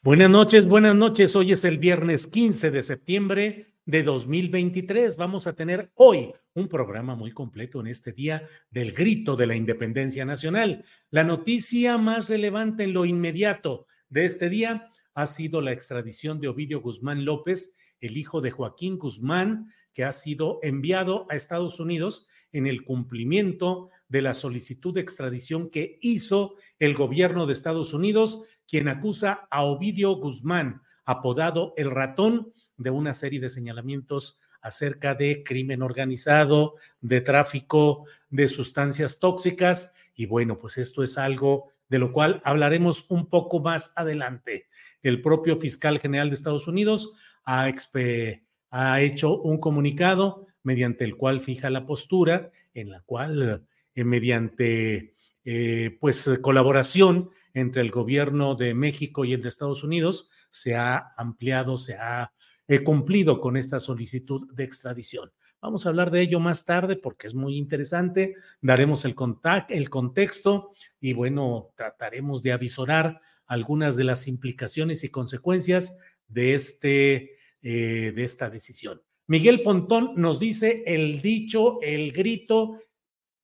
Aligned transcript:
Buenas 0.00 0.30
noches, 0.30 0.68
buenas 0.68 0.94
noches. 0.94 1.34
Hoy 1.34 1.50
es 1.50 1.64
el 1.64 1.78
viernes 1.78 2.28
15 2.28 2.70
de 2.70 2.84
septiembre 2.84 3.74
de 3.84 4.04
2023. 4.04 5.16
Vamos 5.16 5.48
a 5.48 5.54
tener 5.54 5.90
hoy 5.96 6.32
un 6.54 6.68
programa 6.68 7.16
muy 7.16 7.32
completo 7.32 7.80
en 7.80 7.88
este 7.88 8.12
día 8.12 8.44
del 8.70 8.92
grito 8.92 9.34
de 9.34 9.48
la 9.48 9.56
independencia 9.56 10.24
nacional. 10.24 10.84
La 11.10 11.24
noticia 11.24 11.98
más 11.98 12.28
relevante 12.28 12.84
en 12.84 12.92
lo 12.92 13.06
inmediato 13.06 13.86
de 14.08 14.24
este 14.24 14.48
día 14.48 14.88
ha 15.14 15.26
sido 15.26 15.60
la 15.60 15.72
extradición 15.72 16.38
de 16.38 16.46
Ovidio 16.46 16.80
Guzmán 16.80 17.24
López, 17.24 17.74
el 18.00 18.16
hijo 18.16 18.40
de 18.40 18.52
Joaquín 18.52 18.98
Guzmán, 18.98 19.66
que 19.92 20.04
ha 20.04 20.12
sido 20.12 20.60
enviado 20.62 21.26
a 21.28 21.34
Estados 21.34 21.80
Unidos 21.80 22.28
en 22.52 22.68
el 22.68 22.84
cumplimiento 22.84 23.90
de 24.08 24.22
la 24.22 24.34
solicitud 24.34 24.94
de 24.94 25.00
extradición 25.00 25.70
que 25.70 25.98
hizo 26.00 26.54
el 26.78 26.94
gobierno 26.94 27.46
de 27.46 27.52
Estados 27.52 27.92
Unidos 27.92 28.44
quien 28.68 28.88
acusa 28.88 29.48
a 29.50 29.64
Ovidio 29.64 30.14
Guzmán, 30.16 30.82
apodado 31.04 31.72
el 31.76 31.90
ratón, 31.90 32.52
de 32.76 32.90
una 32.90 33.12
serie 33.12 33.40
de 33.40 33.48
señalamientos 33.48 34.40
acerca 34.60 35.14
de 35.14 35.42
crimen 35.42 35.82
organizado, 35.82 36.76
de 37.00 37.20
tráfico 37.20 38.04
de 38.30 38.48
sustancias 38.48 39.18
tóxicas. 39.18 39.96
Y 40.14 40.26
bueno, 40.26 40.58
pues 40.58 40.78
esto 40.78 41.02
es 41.02 41.18
algo 41.18 41.72
de 41.88 41.98
lo 41.98 42.12
cual 42.12 42.40
hablaremos 42.44 43.10
un 43.10 43.26
poco 43.26 43.60
más 43.60 43.92
adelante. 43.96 44.66
El 45.02 45.22
propio 45.22 45.58
fiscal 45.58 45.98
general 45.98 46.28
de 46.28 46.34
Estados 46.34 46.68
Unidos 46.68 47.14
ha, 47.44 47.68
hecho 49.00 49.40
un 49.40 49.58
comunicado 49.58 50.46
mediante 50.62 51.04
el 51.04 51.16
cual 51.16 51.40
fija 51.40 51.70
la 51.70 51.86
postura 51.86 52.50
en 52.74 52.90
la 52.90 53.00
cual, 53.00 53.64
eh, 53.94 54.04
mediante 54.04 55.14
eh, 55.50 55.96
pues 55.98 56.28
colaboración 56.42 57.30
entre 57.54 57.80
el 57.80 57.90
gobierno 57.90 58.54
de 58.54 58.74
México 58.74 59.24
y 59.24 59.32
el 59.32 59.40
de 59.40 59.48
Estados 59.48 59.82
Unidos 59.82 60.28
se 60.50 60.76
ha 60.76 61.14
ampliado, 61.16 61.78
se 61.78 61.94
ha 61.94 62.34
eh, 62.66 62.82
cumplido 62.82 63.40
con 63.40 63.56
esta 63.56 63.80
solicitud 63.80 64.46
de 64.52 64.64
extradición. 64.64 65.32
Vamos 65.62 65.86
a 65.86 65.88
hablar 65.88 66.10
de 66.10 66.20
ello 66.20 66.38
más 66.38 66.66
tarde 66.66 66.96
porque 66.96 67.28
es 67.28 67.34
muy 67.34 67.56
interesante. 67.56 68.34
Daremos 68.60 69.06
el, 69.06 69.14
el 69.70 69.88
contexto 69.88 70.74
y 71.00 71.14
bueno, 71.14 71.72
trataremos 71.76 72.42
de 72.42 72.52
avisorar 72.52 73.18
algunas 73.46 73.96
de 73.96 74.04
las 74.04 74.28
implicaciones 74.28 75.02
y 75.02 75.08
consecuencias 75.08 75.96
de, 76.26 76.52
este, 76.52 77.38
eh, 77.62 78.12
de 78.14 78.22
esta 78.22 78.50
decisión. 78.50 79.00
Miguel 79.28 79.62
Pontón 79.62 80.12
nos 80.16 80.38
dice 80.38 80.82
el 80.86 81.22
dicho, 81.22 81.80
el 81.80 82.12
grito 82.12 82.80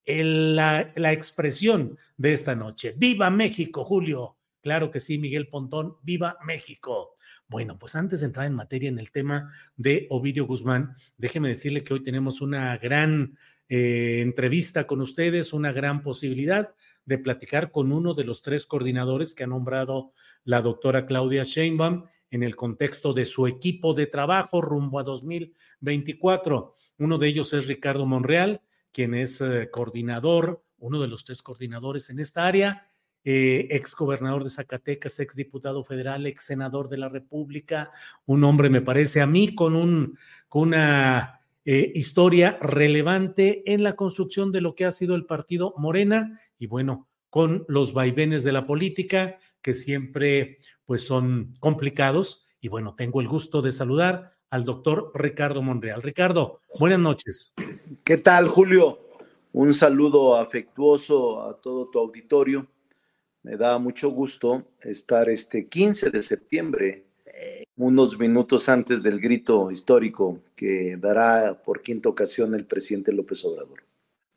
la, 0.07 1.13
expresión 1.13 1.97
de 2.17 2.33
esta 2.33 2.55
noche. 2.55 2.95
¡Viva 2.97 3.31
México, 3.31 3.85
Julio! 3.85 4.37
Claro 4.61 4.91
que 4.91 5.01
sí, 5.01 5.19
Miguel 5.19 5.49
Pontón, 5.49 5.97
¡viva 6.03 6.39
México! 6.47 7.15
Bueno, 7.49 7.79
pues 7.79 7.95
antes 7.95 8.21
de 8.21 8.27
entrar 8.27 8.47
en 8.47 8.55
materia 8.55 8.89
en 8.89 8.99
el 8.99 9.11
tema 9.11 9.53
de 9.77 10.07
Ovidio 10.11 10.47
Guzmán, 10.47 10.97
déjeme 11.19 11.49
decirle 11.49 11.85
que 11.85 11.95
hoy 11.95 12.03
tenemos 12.03 12.41
una 12.41 12.77
gran 12.79 13.37
eh, 13.69 14.21
entrevista 14.23 14.87
con 14.87 15.01
ustedes, 15.01 15.53
una 15.53 15.73
gran 15.73 16.03
posibilidad 16.03 16.75
de 17.05 17.19
platicar 17.19 17.71
con 17.71 17.93
uno 17.93 18.15
de 18.15 18.25
los 18.25 18.43
tres 18.43 18.67
coordinadores 18.67 19.35
que 19.35 19.45
ha 19.45 19.47
nombrado 19.47 20.13
la 20.45 20.63
doctora 20.63 21.07
Claudia 21.07 21.43
Sheinbaum 21.43 22.05
en 22.31 22.43
el 22.43 22.57
contexto 22.57 23.13
de 23.13 23.27
su 23.27 23.47
equipo 23.47 23.95
de 23.95 24.07
trabajo 24.07 24.61
rumbo 24.61 24.99
a 24.99 25.05
2024. 25.05 26.75
Uno 26.99 27.19
de 27.19 27.29
ellos 27.29 27.53
es 27.53 27.69
Ricardo 27.69 28.07
Monreal, 28.07 28.61
quien 28.95 29.13
es 29.13 29.41
eh, 29.41 29.69
coordinador, 29.71 30.65
uno 30.79 31.01
de 31.01 31.09
los 31.09 31.25
tres 31.25 31.43
coordinadores 31.43 32.09
en 32.09 32.21
esta 32.21 32.47
área, 32.47 32.89
eh, 33.25 33.67
ex 33.71 33.97
gobernador 33.97 34.45
de 34.45 34.51
Zacatecas, 34.51 35.19
ex 35.19 35.35
diputado 35.35 35.83
federal, 35.83 36.27
ex 36.27 36.45
senador 36.45 36.89
de 36.89 36.99
la 36.99 37.09
República, 37.09 37.91
un 38.25 38.45
hombre, 38.45 38.71
me 38.71 38.83
parece 38.83 39.21
a 39.21 39.27
mí, 39.27 39.55
con, 39.55 39.75
un, 39.75 40.17
con 40.49 40.69
una 40.69 41.41
eh, 41.65 41.91
historia 41.95 42.59
relevante 42.61 43.63
en 43.73 43.83
la 43.83 43.97
construcción 43.97 44.53
de 44.53 44.61
lo 44.61 44.75
que 44.75 44.85
ha 44.85 44.93
sido 44.93 45.17
el 45.17 45.27
partido 45.27 45.75
Morena 45.77 46.39
y 46.59 46.67
bueno, 46.67 47.09
con 47.31 47.65
los 47.67 47.95
vaivenes 47.95 48.45
de 48.45 48.53
la 48.53 48.65
política 48.65 49.39
que 49.61 49.75
siempre 49.75 50.59
pues 50.85 51.05
son 51.05 51.53
complicados. 51.59 52.47
Y 52.61 52.69
bueno, 52.69 52.95
tengo 52.95 53.21
el 53.21 53.29
gusto 53.29 53.61
de 53.61 53.73
saludar 53.73 54.34
al 54.55 54.65
doctor 54.65 55.11
Ricardo 55.17 55.63
Monreal. 55.63 56.01
Ricardo, 56.01 56.61
buenas 56.79 57.01
noches. 57.01 57.53
¿Qué 58.05 58.19
tal, 58.19 58.47
Julio? 58.47 59.01
Un 59.53 59.75
saludo 59.75 60.37
afectuoso 60.37 61.43
a 61.43 61.61
todo 61.61 61.89
tu 61.89 61.99
auditorio. 61.99 62.65
Me 63.43 63.57
da 63.57 63.77
mucho 63.79 64.11
gusto 64.11 64.65
estar 64.81 65.29
este 65.29 65.67
15 65.67 66.11
de 66.11 66.23
septiembre, 66.23 67.05
unos 67.75 68.17
minutos 68.17 68.69
antes 68.69 69.03
del 69.03 69.19
grito 69.19 69.73
histórico 69.73 70.39
que 70.55 70.97
dará 71.01 71.61
por 71.61 71.83
quinta 71.83 72.09
ocasión 72.09 72.55
el 72.55 72.65
presidente 72.65 73.13
López 73.13 73.45
Obrador. 73.45 73.83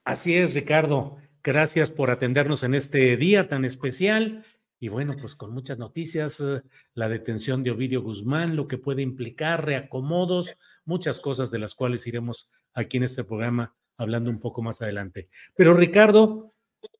Así 0.04 0.34
es, 0.34 0.56
Ricardo. 0.56 1.18
Gracias 1.44 1.92
por 1.92 2.10
atendernos 2.10 2.64
en 2.64 2.74
este 2.74 3.18
día 3.18 3.48
tan 3.48 3.66
especial 3.66 4.44
y 4.80 4.90
bueno, 4.90 5.16
pues 5.20 5.36
con 5.36 5.54
muchas 5.54 5.78
noticias, 5.78 6.40
eh, 6.40 6.62
la 6.94 7.10
detención 7.10 7.64
de 7.64 7.72
Ovidio 7.72 8.02
Guzmán, 8.02 8.56
lo 8.56 8.68
que 8.68 8.78
puede 8.78 9.02
implicar, 9.02 9.66
reacomodos, 9.66 10.56
muchas 10.86 11.20
cosas 11.20 11.50
de 11.50 11.60
las 11.60 11.74
cuales 11.74 12.06
iremos 12.06 12.52
aquí 12.74 12.98
en 12.98 13.04
este 13.04 13.24
programa 13.24 13.76
hablando 13.98 14.30
un 14.30 14.40
poco 14.40 14.62
más 14.62 14.82
adelante. 14.82 15.30
Pero 15.56 15.74
Ricardo, 15.74 16.54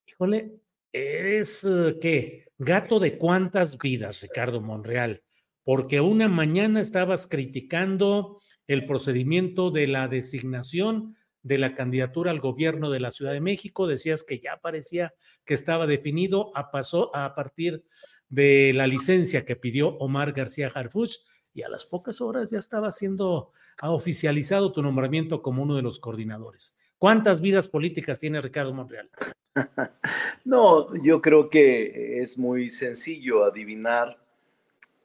híjole, 0.08 0.56
eres 0.92 1.64
eh, 1.64 1.98
qué, 2.02 2.48
gato 2.58 3.00
de 3.00 3.18
cuántas 3.18 3.78
vidas, 3.78 4.22
Ricardo 4.22 4.62
Monreal, 4.62 5.24
porque 5.64 6.02
una 6.02 6.28
mañana 6.28 6.82
estabas 6.82 7.28
criticando 7.28 8.42
el 8.66 8.86
procedimiento 8.86 9.70
de 9.70 9.88
la 9.88 10.08
designación 10.08 11.16
de 11.44 11.58
la 11.58 11.74
candidatura 11.74 12.32
al 12.32 12.40
gobierno 12.40 12.90
de 12.90 13.00
la 13.00 13.12
Ciudad 13.12 13.34
de 13.34 13.42
México. 13.42 13.88
Decías 13.88 14.24
que 14.24 14.40
ya 14.40 14.58
parecía 14.58 15.14
que 15.46 15.54
estaba 15.54 15.88
definido, 15.88 16.52
a 16.56 16.72
pasó 16.72 17.16
a 17.16 17.36
partir 17.36 17.84
de 18.30 18.74
la 18.74 18.88
licencia 18.88 19.46
que 19.46 19.56
pidió 19.56 19.90
Omar 19.98 20.34
García 20.34 20.72
Harfuch 20.74 21.20
y 21.54 21.64
a 21.64 21.70
las 21.70 21.86
pocas 21.86 22.22
horas 22.22 22.52
ya 22.52 22.60
estaba 22.60 22.92
siendo 22.92 23.52
oficializado 23.82 24.72
tu 24.72 24.82
nombramiento 24.82 25.42
como 25.42 25.64
uno 25.64 25.76
de 25.76 25.82
los 25.82 26.00
coordinadores. 26.00 26.78
¿Cuántas 26.98 27.42
vidas 27.42 27.68
políticas 27.68 28.20
tiene 28.20 28.42
Ricardo 28.42 28.74
Monreal? 28.74 29.10
No, 30.46 30.94
yo 31.04 31.22
creo 31.22 31.50
que 31.50 32.20
es 32.20 32.38
muy 32.38 32.70
sencillo 32.70 33.44
adivinar, 33.44 34.18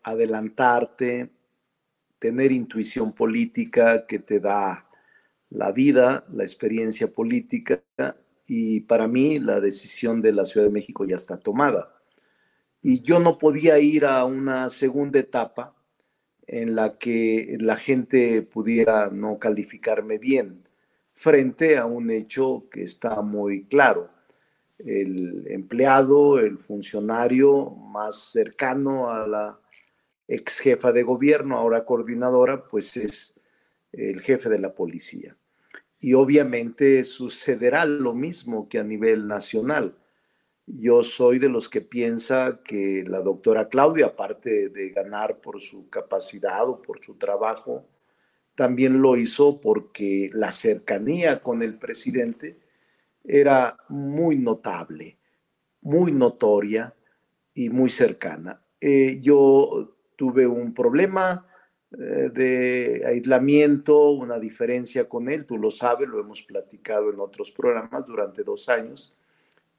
adelantarte, 0.05 1.33
tener 2.21 2.53
intuición 2.53 3.13
política 3.13 4.07
que 4.07 4.21
te 4.21 4.39
da 4.39 4.89
la 5.55 5.73
vida, 5.73 6.25
la 6.33 6.45
experiencia 6.45 7.13
política 7.13 7.83
y 8.47 8.81
para 8.81 9.07
mí 9.07 9.39
la 9.39 9.61
decisión 9.61 10.23
de 10.23 10.33
la 10.33 10.45
Ciudad 10.45 10.67
de 10.67 10.73
México 10.73 11.05
ya 11.05 11.17
está 11.17 11.39
tomada. 11.39 11.95
Y 12.81 13.03
yo 13.03 13.21
no 13.21 13.39
podía 13.39 13.79
ir 13.79 14.05
a 14.05 14.25
una 14.25 14.69
segunda 14.69 15.19
etapa 15.21 15.75
en 16.47 16.75
la 16.75 16.99
que 16.99 17.57
la 17.61 17.77
gente 17.77 18.43
pudiera 18.43 19.11
no 19.11 19.39
calificarme 19.39 20.19
bien 20.19 20.69
frente 21.13 21.77
a 21.77 21.87
un 21.87 22.11
hecho 22.11 22.67
que 22.71 22.83
está 22.83 23.21
muy 23.21 23.65
claro. 23.67 24.11
El 24.79 25.47
empleado, 25.49 26.39
el 26.41 26.59
funcionario 26.59 27.71
más 27.71 28.33
cercano 28.33 29.11
a 29.11 29.27
la 29.29 29.61
ex 30.27 30.61
jefa 30.61 30.93
de 30.93 31.05
gobierno, 31.05 31.57
ahora 31.57 31.85
coordinadora, 31.85 32.67
pues 32.67 32.97
es 32.97 33.35
el 33.93 34.21
jefe 34.23 34.49
de 34.49 34.59
la 34.59 34.75
policía. 34.75 35.37
Y 36.03 36.15
obviamente 36.15 37.05
sucederá 37.05 37.85
lo 37.85 38.13
mismo 38.13 38.69
que 38.69 38.81
a 38.81 38.83
nivel 38.83 39.29
nacional. 39.29 39.95
Yo 40.67 41.05
soy 41.05 41.39
de 41.39 41.49
los 41.49 41.69
que 41.69 41.81
piensa 41.81 42.61
que 42.65 43.05
la 43.07 43.21
doctora 43.21 43.69
Claudia, 43.69 44.07
aparte 44.07 44.69
de 44.69 44.91
ganar 44.91 45.41
por 45.41 45.61
su 45.61 45.89
capacidad 45.89 46.69
o 46.69 46.83
por 46.83 46.99
su 47.05 47.15
trabajo, 47.15 47.87
también 48.57 49.01
lo 49.01 49.17
hizo 49.17 49.61
porque 49.61 50.29
la 50.35 50.51
cercanía 50.51 51.41
con 51.41 51.63
el 51.63 51.79
presidente 51.79 52.59
era 53.23 53.77
muy 53.89 54.39
notable, 54.39 55.19
muy 55.83 56.11
notoria 56.11 56.93
y 57.55 57.71
muy 57.71 57.91
cercana. 57.91 58.61
Eh, 58.81 59.21
yo 59.23 59.97
tuve 60.17 60.49
un 60.49 60.75
problema 60.75 61.47
de 61.97 63.03
aislamiento, 63.07 64.11
una 64.11 64.39
diferencia 64.39 65.09
con 65.09 65.29
él, 65.29 65.45
tú 65.45 65.59
lo 65.59 65.71
sabes, 65.71 66.09
lo 66.09 66.21
hemos 66.21 66.43
platicado 66.43 67.11
en 67.11 67.21
otros 67.21 67.53
programas 67.53 68.07
durante 68.07 68.43
dos 68.43 68.69
años, 68.69 69.15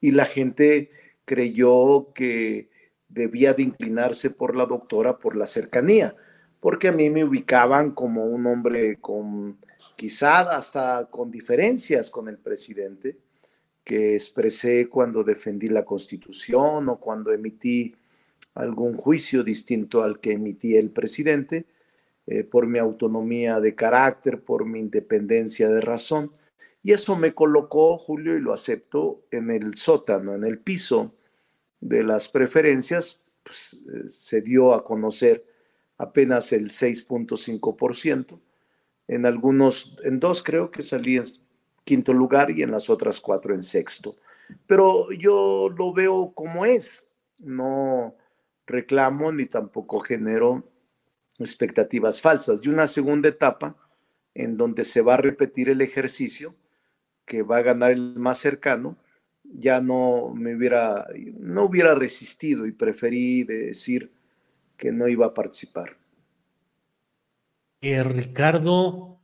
y 0.00 0.12
la 0.12 0.24
gente 0.24 0.90
creyó 1.24 2.12
que 2.12 2.68
debía 3.08 3.54
de 3.54 3.62
inclinarse 3.64 4.30
por 4.30 4.56
la 4.56 4.66
doctora 4.66 5.18
por 5.18 5.36
la 5.36 5.46
cercanía, 5.46 6.14
porque 6.60 6.88
a 6.88 6.92
mí 6.92 7.10
me 7.10 7.24
ubicaban 7.24 7.90
como 7.92 8.24
un 8.24 8.46
hombre 8.46 8.96
con 9.00 9.58
quizá 9.96 10.40
hasta 10.56 11.06
con 11.10 11.30
diferencias 11.30 12.10
con 12.10 12.28
el 12.28 12.38
presidente, 12.38 13.16
que 13.84 14.14
expresé 14.14 14.88
cuando 14.88 15.22
defendí 15.22 15.68
la 15.68 15.84
constitución 15.84 16.88
o 16.88 16.98
cuando 16.98 17.32
emití 17.32 17.94
algún 18.54 18.96
juicio 18.96 19.44
distinto 19.44 20.02
al 20.02 20.20
que 20.20 20.32
emitía 20.32 20.80
el 20.80 20.90
presidente, 20.90 21.66
eh, 22.26 22.42
por 22.44 22.66
mi 22.66 22.78
autonomía 22.78 23.60
de 23.60 23.74
carácter, 23.74 24.42
por 24.42 24.66
mi 24.66 24.80
independencia 24.80 25.68
de 25.68 25.80
razón. 25.80 26.32
Y 26.82 26.92
eso 26.92 27.16
me 27.16 27.34
colocó, 27.34 27.98
Julio, 27.98 28.36
y 28.36 28.40
lo 28.40 28.52
acepto, 28.52 29.22
en 29.30 29.50
el 29.50 29.74
sótano, 29.74 30.34
en 30.34 30.44
el 30.44 30.58
piso 30.58 31.14
de 31.80 32.02
las 32.02 32.28
preferencias, 32.28 33.22
pues, 33.42 33.80
eh, 33.92 34.08
se 34.08 34.40
dio 34.40 34.72
a 34.72 34.84
conocer 34.84 35.44
apenas 35.98 36.52
el 36.52 36.70
6.5%. 36.70 38.40
En 39.06 39.26
algunos, 39.26 39.96
en 40.02 40.18
dos 40.18 40.42
creo 40.42 40.70
que 40.70 40.82
salí 40.82 41.18
en 41.18 41.24
quinto 41.84 42.14
lugar 42.14 42.50
y 42.50 42.62
en 42.62 42.70
las 42.70 42.88
otras 42.88 43.20
cuatro 43.20 43.54
en 43.54 43.62
sexto. 43.62 44.16
Pero 44.66 45.12
yo 45.12 45.68
lo 45.76 45.92
veo 45.92 46.32
como 46.34 46.64
es. 46.64 47.06
No 47.40 48.14
reclamo 48.66 49.30
ni 49.32 49.44
tampoco 49.46 50.00
genero 50.00 50.64
expectativas 51.38 52.20
falsas. 52.20 52.60
Y 52.62 52.68
una 52.68 52.86
segunda 52.86 53.28
etapa 53.28 53.76
en 54.34 54.56
donde 54.56 54.84
se 54.84 55.00
va 55.00 55.14
a 55.14 55.18
repetir 55.18 55.68
el 55.68 55.80
ejercicio, 55.80 56.56
que 57.24 57.42
va 57.42 57.58
a 57.58 57.62
ganar 57.62 57.92
el 57.92 58.16
más 58.16 58.38
cercano, 58.38 58.98
ya 59.44 59.80
no 59.80 60.32
me 60.34 60.56
hubiera, 60.56 61.06
no 61.38 61.64
hubiera 61.64 61.94
resistido 61.94 62.66
y 62.66 62.72
preferí 62.72 63.44
decir 63.44 64.12
que 64.76 64.90
no 64.90 65.08
iba 65.08 65.26
a 65.26 65.34
participar. 65.34 65.96
Ricardo, 67.80 69.20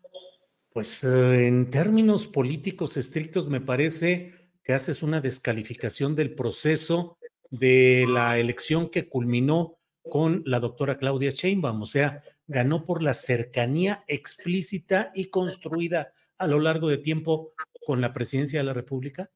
pues 0.70 1.02
eh, 1.02 1.46
en 1.46 1.70
términos 1.70 2.26
políticos 2.26 2.96
estrictos 2.96 3.48
me 3.48 3.60
parece 3.60 4.34
que 4.62 4.74
haces 4.74 5.02
una 5.02 5.20
descalificación 5.20 6.14
del 6.14 6.34
proceso 6.34 7.16
de 7.50 8.06
la 8.08 8.38
elección 8.38 8.90
que 8.90 9.08
culminó 9.08 9.79
con 10.02 10.42
la 10.46 10.60
doctora 10.60 10.98
Claudia 10.98 11.30
Sheinbaum, 11.30 11.82
o 11.82 11.86
sea, 11.86 12.22
ganó 12.46 12.84
por 12.84 13.02
la 13.02 13.14
cercanía 13.14 14.04
explícita 14.06 15.10
y 15.14 15.26
construida 15.26 16.12
a 16.38 16.46
lo 16.46 16.58
largo 16.58 16.88
de 16.88 16.98
tiempo 16.98 17.52
con 17.84 18.00
la 18.00 18.12
presidencia 18.12 18.60
de 18.60 18.64
la 18.64 18.72
República? 18.72 19.30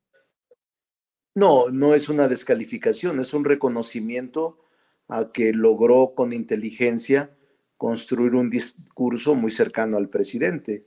No, 1.34 1.68
no 1.68 1.94
es 1.94 2.08
una 2.08 2.28
descalificación, 2.28 3.20
es 3.20 3.34
un 3.34 3.44
reconocimiento 3.44 4.60
a 5.08 5.32
que 5.32 5.52
logró 5.52 6.14
con 6.14 6.32
inteligencia 6.32 7.36
construir 7.76 8.34
un 8.34 8.50
discurso 8.50 9.34
muy 9.34 9.50
cercano 9.50 9.96
al 9.96 10.08
presidente 10.08 10.86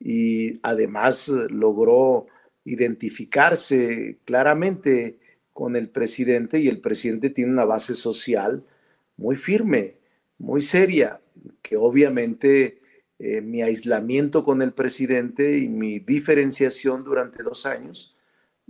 y 0.00 0.58
además 0.62 1.28
logró 1.28 2.26
identificarse 2.64 4.18
claramente 4.24 5.20
con 5.52 5.76
el 5.76 5.90
presidente 5.90 6.58
y 6.58 6.68
el 6.68 6.80
presidente 6.80 7.30
tiene 7.30 7.52
una 7.52 7.64
base 7.64 7.94
social 7.94 8.64
muy 9.22 9.36
firme, 9.36 9.96
muy 10.38 10.60
seria, 10.60 11.20
que 11.62 11.76
obviamente 11.76 12.82
eh, 13.18 13.40
mi 13.40 13.62
aislamiento 13.62 14.44
con 14.44 14.60
el 14.62 14.72
presidente 14.72 15.58
y 15.58 15.68
mi 15.68 16.00
diferenciación 16.00 17.04
durante 17.04 17.44
dos 17.44 17.64
años, 17.64 18.16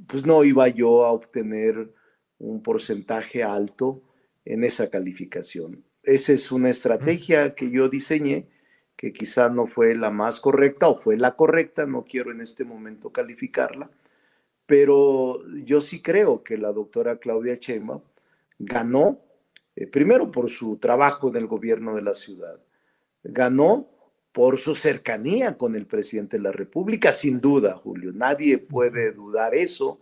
pues 0.07 0.27
no 0.27 0.45
iba 0.45 0.69
yo 0.69 1.05
a 1.05 1.13
obtener 1.13 1.91
un 2.39 2.63
porcentaje 2.63 3.43
alto 3.43 4.03
en 4.45 4.65
esa 4.65 4.91
calificación. 4.91 5.83
Esa 6.03 6.33
es 6.35 6.53
una 6.53 6.69
estrategia 6.69 7.55
que 7.55 7.71
yo 7.71 7.89
diseñé, 7.89 8.49
que 8.97 9.13
quizá 9.13 9.49
no 9.49 9.67
fue 9.67 9.95
la 9.95 10.11
más 10.11 10.41
correcta 10.41 10.89
o 10.89 10.99
fue 10.99 11.17
la 11.17 11.35
correcta, 11.35 11.87
no 11.87 12.05
quiero 12.05 12.31
en 12.31 12.41
este 12.41 12.65
momento 12.65 13.11
calificarla, 13.11 13.91
pero 14.67 15.43
yo 15.65 15.81
sí 15.81 16.03
creo 16.03 16.43
que 16.43 16.59
la 16.59 16.73
doctora 16.73 17.17
Claudia 17.19 17.59
Chema 17.59 18.03
ganó, 18.59 19.21
eh, 19.77 19.87
primero 19.87 20.31
por 20.31 20.51
su 20.51 20.77
trabajo 20.77 21.29
en 21.29 21.37
el 21.37 21.47
gobierno 21.47 21.95
de 21.95 22.03
la 22.03 22.15
ciudad, 22.15 22.61
ganó 23.23 23.89
por 24.33 24.59
su 24.59 24.75
cercanía 24.75 25.57
con 25.59 25.75
el 25.75 25.87
presidente 25.87 26.39
de 26.39 26.43
la 26.43 26.53
República, 26.53 27.13
sin 27.13 27.41
duda, 27.41 27.77
Julio. 27.77 28.13
Nadie 28.13 28.59
puede 28.59 29.13
dudar 29.13 29.55
eso, 29.55 30.01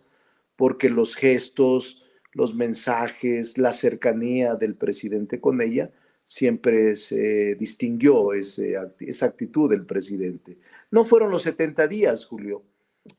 porque 0.56 0.88
los 0.88 1.16
gestos, 1.16 2.02
los 2.32 2.54
mensajes, 2.54 3.58
la 3.58 3.72
cercanía 3.72 4.54
del 4.54 4.76
presidente 4.76 5.40
con 5.40 5.60
ella, 5.60 5.90
siempre 6.22 6.94
se 6.94 7.56
distinguió 7.56 8.32
esa 8.32 9.26
actitud 9.26 9.68
del 9.68 9.84
presidente. 9.84 10.58
No 10.90 11.04
fueron 11.04 11.32
los 11.32 11.42
70 11.42 11.88
días, 11.88 12.24
Julio, 12.24 12.62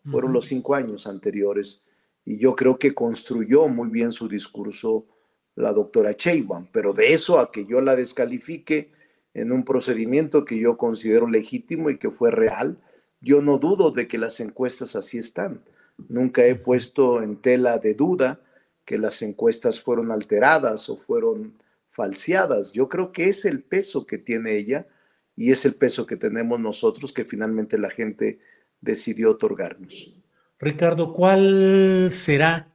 fueron 0.10 0.32
los 0.32 0.46
cinco 0.46 0.75
años 0.75 1.08
anteriores 1.08 1.84
y 2.24 2.38
yo 2.38 2.56
creo 2.56 2.78
que 2.78 2.94
construyó 2.94 3.68
muy 3.68 3.90
bien 3.90 4.12
su 4.14 4.30
discurso 4.30 5.06
la 5.55 5.74
doctora 5.74 6.12
Sheinbaum, 6.12 6.67
pero 6.72 6.93
de 6.93 7.13
eso 7.13 7.39
a 7.39 7.51
que 7.51 7.65
yo 7.65 7.81
la 7.81 7.96
descalifique 7.96 8.91
en 9.34 9.51
un 9.51 9.63
procedimiento 9.63 10.46
que 10.46 10.58
yo 10.58 10.77
considero 10.77 11.27
legítimo 11.27 11.89
y 11.89 11.98
que 11.98 12.10
fue 12.10 12.31
real, 12.31 12.79
yo 13.22 13.41
no 13.41 13.58
dudo 13.58 13.91
de 13.91 14.08
que 14.08 14.17
las 14.17 14.39
encuestas 14.39 14.96
así 14.96 15.17
están. 15.17 15.63
Nunca 16.10 16.46
he 16.46 16.55
puesto 16.55 17.22
en 17.22 17.38
tela 17.38 17.77
de 17.77 17.93
duda 17.93 18.41
que 18.86 18.98
las 18.98 19.22
encuestas 19.22 19.79
fueron 19.79 20.12
alteradas 20.12 20.89
o 20.89 20.98
fueron 20.98 21.53
falseadas. 21.91 22.72
Yo 22.72 22.89
creo 22.89 23.12
que 23.12 23.27
es 23.27 23.46
el 23.46 23.63
peso 23.63 24.05
que 24.05 24.17
tiene 24.17 24.58
ella 24.58 24.88
y 25.36 25.51
es 25.51 25.65
el 25.65 25.75
peso 25.75 26.05
que 26.05 26.17
tenemos 26.17 26.60
nosotros 26.60 27.13
que 27.13 27.25
finalmente 27.25 27.77
la 27.77 27.89
gente 27.89 28.39
decidió 28.81 29.31
otorgarnos. 29.31 30.13
Ricardo, 30.60 31.13
¿cuál 31.13 32.08
será 32.10 32.71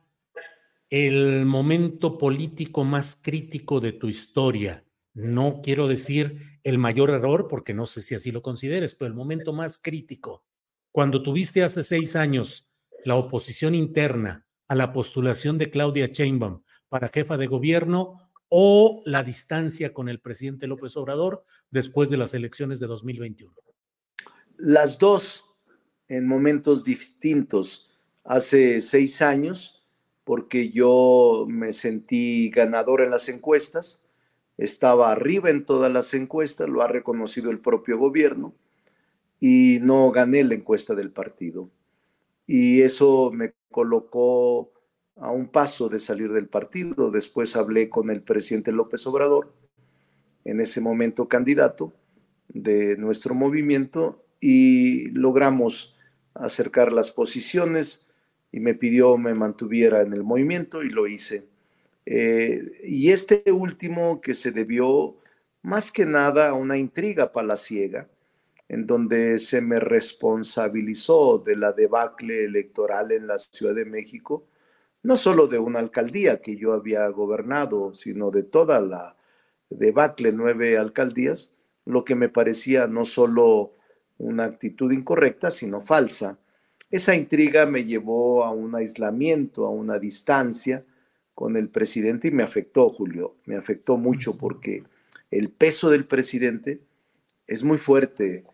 el 0.90 1.44
momento 1.46 2.18
político 2.18 2.84
más 2.84 3.18
crítico 3.22 3.80
de 3.80 3.92
tu 3.92 4.08
historia? 4.08 4.84
No 5.14 5.60
quiero 5.62 5.88
decir 5.88 6.60
el 6.62 6.78
mayor 6.78 7.10
error, 7.10 7.48
porque 7.48 7.74
no 7.74 7.86
sé 7.86 8.02
si 8.02 8.14
así 8.14 8.32
lo 8.32 8.42
consideres, 8.42 8.94
pero 8.94 9.08
el 9.08 9.14
momento 9.14 9.52
más 9.52 9.78
crítico, 9.78 10.44
cuando 10.92 11.22
tuviste 11.22 11.62
hace 11.62 11.82
seis 11.82 12.16
años 12.16 12.70
la 13.04 13.16
oposición 13.16 13.74
interna 13.74 14.46
a 14.68 14.74
la 14.74 14.92
postulación 14.92 15.58
de 15.58 15.70
Claudia 15.70 16.06
Sheinbaum 16.06 16.62
para 16.88 17.08
jefa 17.08 17.36
de 17.36 17.46
gobierno 17.46 18.30
o 18.48 19.02
la 19.06 19.22
distancia 19.22 19.92
con 19.92 20.08
el 20.08 20.20
presidente 20.20 20.66
López 20.66 20.96
Obrador 20.96 21.44
después 21.70 22.10
de 22.10 22.16
las 22.16 22.34
elecciones 22.34 22.80
de 22.80 22.86
2021. 22.86 23.54
Las 24.56 24.98
dos 24.98 25.44
en 26.08 26.26
momentos 26.26 26.84
distintos. 26.84 27.88
Hace 28.24 28.80
seis 28.80 29.22
años, 29.22 29.75
porque 30.26 30.70
yo 30.70 31.46
me 31.48 31.72
sentí 31.72 32.50
ganador 32.50 33.00
en 33.00 33.12
las 33.12 33.28
encuestas, 33.28 34.02
estaba 34.58 35.12
arriba 35.12 35.50
en 35.50 35.64
todas 35.64 35.92
las 35.92 36.12
encuestas, 36.14 36.68
lo 36.68 36.82
ha 36.82 36.88
reconocido 36.88 37.52
el 37.52 37.60
propio 37.60 37.96
gobierno, 37.96 38.52
y 39.38 39.78
no 39.82 40.10
gané 40.10 40.42
la 40.42 40.54
encuesta 40.54 40.96
del 40.96 41.12
partido. 41.12 41.70
y 42.48 42.82
eso 42.82 43.30
me 43.32 43.54
colocó 43.70 44.72
a 45.16 45.30
un 45.30 45.48
paso 45.48 45.88
de 45.88 45.98
salir 45.98 46.32
del 46.32 46.48
partido. 46.48 47.10
Después 47.10 47.56
hablé 47.56 47.88
con 47.88 48.08
el 48.10 48.22
presidente 48.22 48.72
López 48.72 49.06
Obrador, 49.06 49.52
en 50.44 50.60
ese 50.60 50.80
momento 50.80 51.28
candidato 51.28 51.92
de 52.48 52.96
nuestro 52.96 53.34
movimiento, 53.34 54.24
y 54.40 55.08
logramos 55.10 55.96
acercar 56.34 56.92
las 56.92 57.10
posiciones 57.10 58.05
y 58.56 58.60
me 58.60 58.72
pidió 58.72 59.18
me 59.18 59.34
mantuviera 59.34 60.00
en 60.00 60.14
el 60.14 60.24
movimiento 60.24 60.82
y 60.82 60.88
lo 60.88 61.06
hice. 61.06 61.44
Eh, 62.06 62.80
y 62.84 63.10
este 63.10 63.52
último 63.52 64.22
que 64.22 64.32
se 64.32 64.50
debió 64.50 65.14
más 65.60 65.92
que 65.92 66.06
nada 66.06 66.48
a 66.48 66.54
una 66.54 66.78
intriga 66.78 67.32
palaciega, 67.32 68.08
en 68.70 68.86
donde 68.86 69.38
se 69.40 69.60
me 69.60 69.78
responsabilizó 69.78 71.38
de 71.44 71.54
la 71.54 71.72
debacle 71.72 72.44
electoral 72.44 73.12
en 73.12 73.26
la 73.26 73.36
Ciudad 73.36 73.74
de 73.74 73.84
México, 73.84 74.46
no 75.02 75.18
solo 75.18 75.48
de 75.48 75.58
una 75.58 75.80
alcaldía 75.80 76.38
que 76.40 76.56
yo 76.56 76.72
había 76.72 77.06
gobernado, 77.08 77.92
sino 77.92 78.30
de 78.30 78.42
toda 78.42 78.80
la 78.80 79.16
debacle, 79.68 80.32
nueve 80.32 80.78
alcaldías, 80.78 81.52
lo 81.84 82.06
que 82.06 82.14
me 82.14 82.30
parecía 82.30 82.86
no 82.86 83.04
solo 83.04 83.74
una 84.16 84.44
actitud 84.44 84.90
incorrecta, 84.92 85.50
sino 85.50 85.82
falsa. 85.82 86.38
Esa 86.96 87.14
intriga 87.14 87.66
me 87.66 87.84
llevó 87.84 88.42
a 88.42 88.50
un 88.50 88.74
aislamiento, 88.74 89.66
a 89.66 89.70
una 89.70 89.98
distancia 89.98 90.82
con 91.34 91.54
el 91.54 91.68
presidente 91.68 92.28
y 92.28 92.30
me 92.30 92.42
afectó, 92.42 92.88
Julio, 92.88 93.36
me 93.44 93.56
afectó 93.56 93.98
mucho 93.98 94.38
porque 94.38 94.82
el 95.30 95.50
peso 95.50 95.90
del 95.90 96.06
presidente 96.06 96.80
es 97.46 97.62
muy 97.64 97.76
fuerte, 97.76 98.46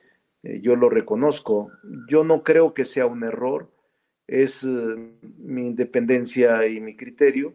eh, 0.42 0.58
yo 0.60 0.74
lo 0.74 0.90
reconozco. 0.90 1.70
Yo 2.08 2.24
no 2.24 2.42
creo 2.42 2.74
que 2.74 2.84
sea 2.84 3.06
un 3.06 3.22
error, 3.22 3.70
es 4.26 4.64
eh, 4.64 4.68
mi 5.38 5.68
independencia 5.68 6.66
y 6.66 6.80
mi 6.80 6.96
criterio, 6.96 7.54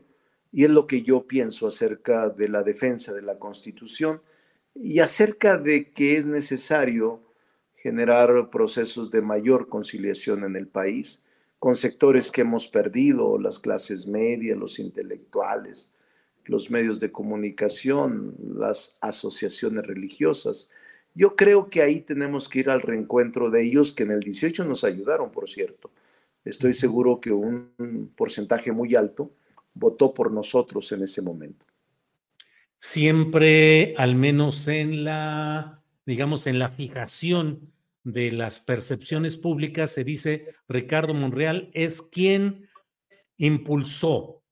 y 0.53 0.63
es 0.63 0.69
lo 0.69 0.87
que 0.87 1.01
yo 1.01 1.27
pienso 1.27 1.67
acerca 1.67 2.29
de 2.29 2.47
la 2.47 2.63
defensa 2.63 3.13
de 3.13 3.23
la 3.23 3.37
Constitución 3.37 4.21
y 4.73 4.99
acerca 4.99 5.57
de 5.57 5.91
que 5.91 6.15
es 6.15 6.25
necesario 6.25 7.26
generar 7.87 8.49
procesos 8.49 9.09
de 9.11 9.21
mayor 9.21 9.69
conciliación 9.69 10.43
en 10.43 10.57
el 10.57 10.67
país 10.67 11.23
con 11.57 11.73
sectores 11.73 12.29
que 12.29 12.41
hemos 12.41 12.67
perdido, 12.67 13.39
las 13.39 13.59
clases 13.59 14.05
medias, 14.05 14.57
los 14.57 14.77
intelectuales, 14.77 15.89
los 16.43 16.69
medios 16.69 16.99
de 16.99 17.13
comunicación, 17.13 18.35
las 18.57 18.97
asociaciones 18.99 19.87
religiosas. 19.87 20.69
Yo 21.15 21.37
creo 21.37 21.69
que 21.69 21.81
ahí 21.81 22.01
tenemos 22.01 22.49
que 22.49 22.59
ir 22.59 22.69
al 22.69 22.81
reencuentro 22.81 23.49
de 23.49 23.63
ellos, 23.63 23.93
que 23.93 24.03
en 24.03 24.11
el 24.11 24.19
18 24.19 24.65
nos 24.65 24.83
ayudaron, 24.83 25.31
por 25.31 25.47
cierto. 25.47 25.89
Estoy 26.43 26.73
seguro 26.73 27.21
que 27.21 27.31
un 27.31 28.11
porcentaje 28.17 28.73
muy 28.73 28.95
alto 28.95 29.31
votó 29.73 30.13
por 30.13 30.29
nosotros 30.29 30.91
en 30.91 31.03
ese 31.03 31.21
momento. 31.21 31.65
Siempre, 32.79 33.93
al 33.95 34.15
menos 34.15 34.67
en 34.67 35.05
la, 35.05 35.81
digamos, 36.05 36.47
en 36.47 36.59
la 36.59 36.67
fijación 36.67 37.76
de 38.07 38.31
las 38.31 38.61
percepciones 38.61 39.35
públicas, 39.35 39.91
se 39.91 40.05
dice 40.05 40.55
Ricardo 40.69 41.13
Monreal 41.13 41.69
es 41.73 42.01
quien 42.01 42.69
impulsó 43.35 44.43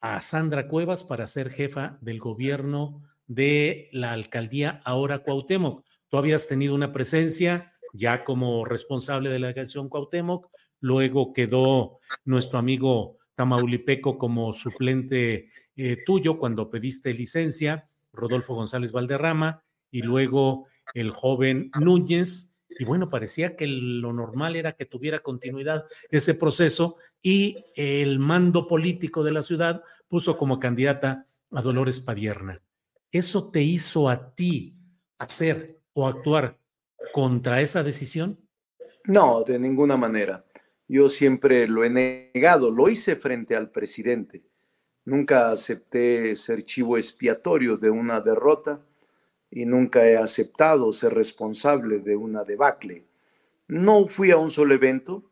a 0.00 0.20
Sandra 0.20 0.66
Cuevas 0.66 1.04
para 1.04 1.28
ser 1.28 1.50
jefa 1.50 1.98
del 2.00 2.18
gobierno 2.18 3.00
de 3.28 3.88
la 3.92 4.10
alcaldía 4.10 4.80
ahora 4.84 5.20
Cuauhtémoc. 5.20 5.84
Tú 6.08 6.16
habías 6.16 6.48
tenido 6.48 6.74
una 6.74 6.92
presencia 6.92 7.74
ya 7.92 8.24
como 8.24 8.64
responsable 8.64 9.30
de 9.30 9.38
la 9.38 9.46
delegación 9.46 9.88
Cuauhtémoc, 9.88 10.48
luego 10.80 11.32
quedó 11.32 12.00
nuestro 12.24 12.58
amigo 12.58 13.18
Tamaulipeco 13.36 14.18
como 14.18 14.52
suplente 14.52 15.52
eh, 15.76 15.96
tuyo 16.04 16.40
cuando 16.40 16.70
pediste 16.70 17.14
licencia, 17.14 17.88
Rodolfo 18.12 18.56
González 18.56 18.90
Valderrama, 18.90 19.62
y 19.92 20.02
luego 20.02 20.66
el 20.94 21.10
joven 21.10 21.70
Núñez. 21.78 22.49
Y 22.78 22.84
bueno, 22.84 23.10
parecía 23.10 23.56
que 23.56 23.66
lo 23.66 24.12
normal 24.12 24.56
era 24.56 24.72
que 24.72 24.86
tuviera 24.86 25.18
continuidad 25.18 25.84
ese 26.10 26.34
proceso 26.34 26.96
y 27.22 27.64
el 27.74 28.18
mando 28.18 28.66
político 28.66 29.22
de 29.22 29.32
la 29.32 29.42
ciudad 29.42 29.82
puso 30.08 30.38
como 30.38 30.58
candidata 30.58 31.26
a 31.50 31.62
Dolores 31.62 32.00
Padierna. 32.00 32.62
¿Eso 33.10 33.50
te 33.50 33.62
hizo 33.62 34.08
a 34.08 34.34
ti 34.34 34.76
hacer 35.18 35.80
o 35.92 36.06
actuar 36.06 36.58
contra 37.12 37.60
esa 37.60 37.82
decisión? 37.82 38.38
No, 39.06 39.42
de 39.42 39.58
ninguna 39.58 39.96
manera. 39.96 40.44
Yo 40.86 41.08
siempre 41.08 41.66
lo 41.66 41.84
he 41.84 41.90
negado, 41.90 42.70
lo 42.70 42.88
hice 42.88 43.16
frente 43.16 43.56
al 43.56 43.70
presidente. 43.70 44.44
Nunca 45.04 45.50
acepté 45.50 46.36
ser 46.36 46.64
chivo 46.64 46.96
expiatorio 46.96 47.76
de 47.76 47.90
una 47.90 48.20
derrota 48.20 48.80
y 49.50 49.66
nunca 49.66 50.06
he 50.06 50.16
aceptado 50.16 50.92
ser 50.92 51.14
responsable 51.14 51.98
de 51.98 52.16
una 52.16 52.44
debacle. 52.44 53.04
No 53.66 54.06
fui 54.08 54.30
a 54.30 54.36
un 54.36 54.50
solo 54.50 54.74
evento, 54.74 55.30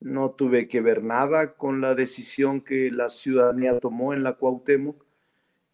no 0.00 0.32
tuve 0.32 0.68
que 0.68 0.80
ver 0.80 1.02
nada 1.02 1.54
con 1.54 1.80
la 1.80 1.94
decisión 1.94 2.60
que 2.60 2.90
la 2.90 3.08
ciudadanía 3.08 3.78
tomó 3.80 4.12
en 4.12 4.22
la 4.22 4.34
Cuauhtémoc 4.34 5.04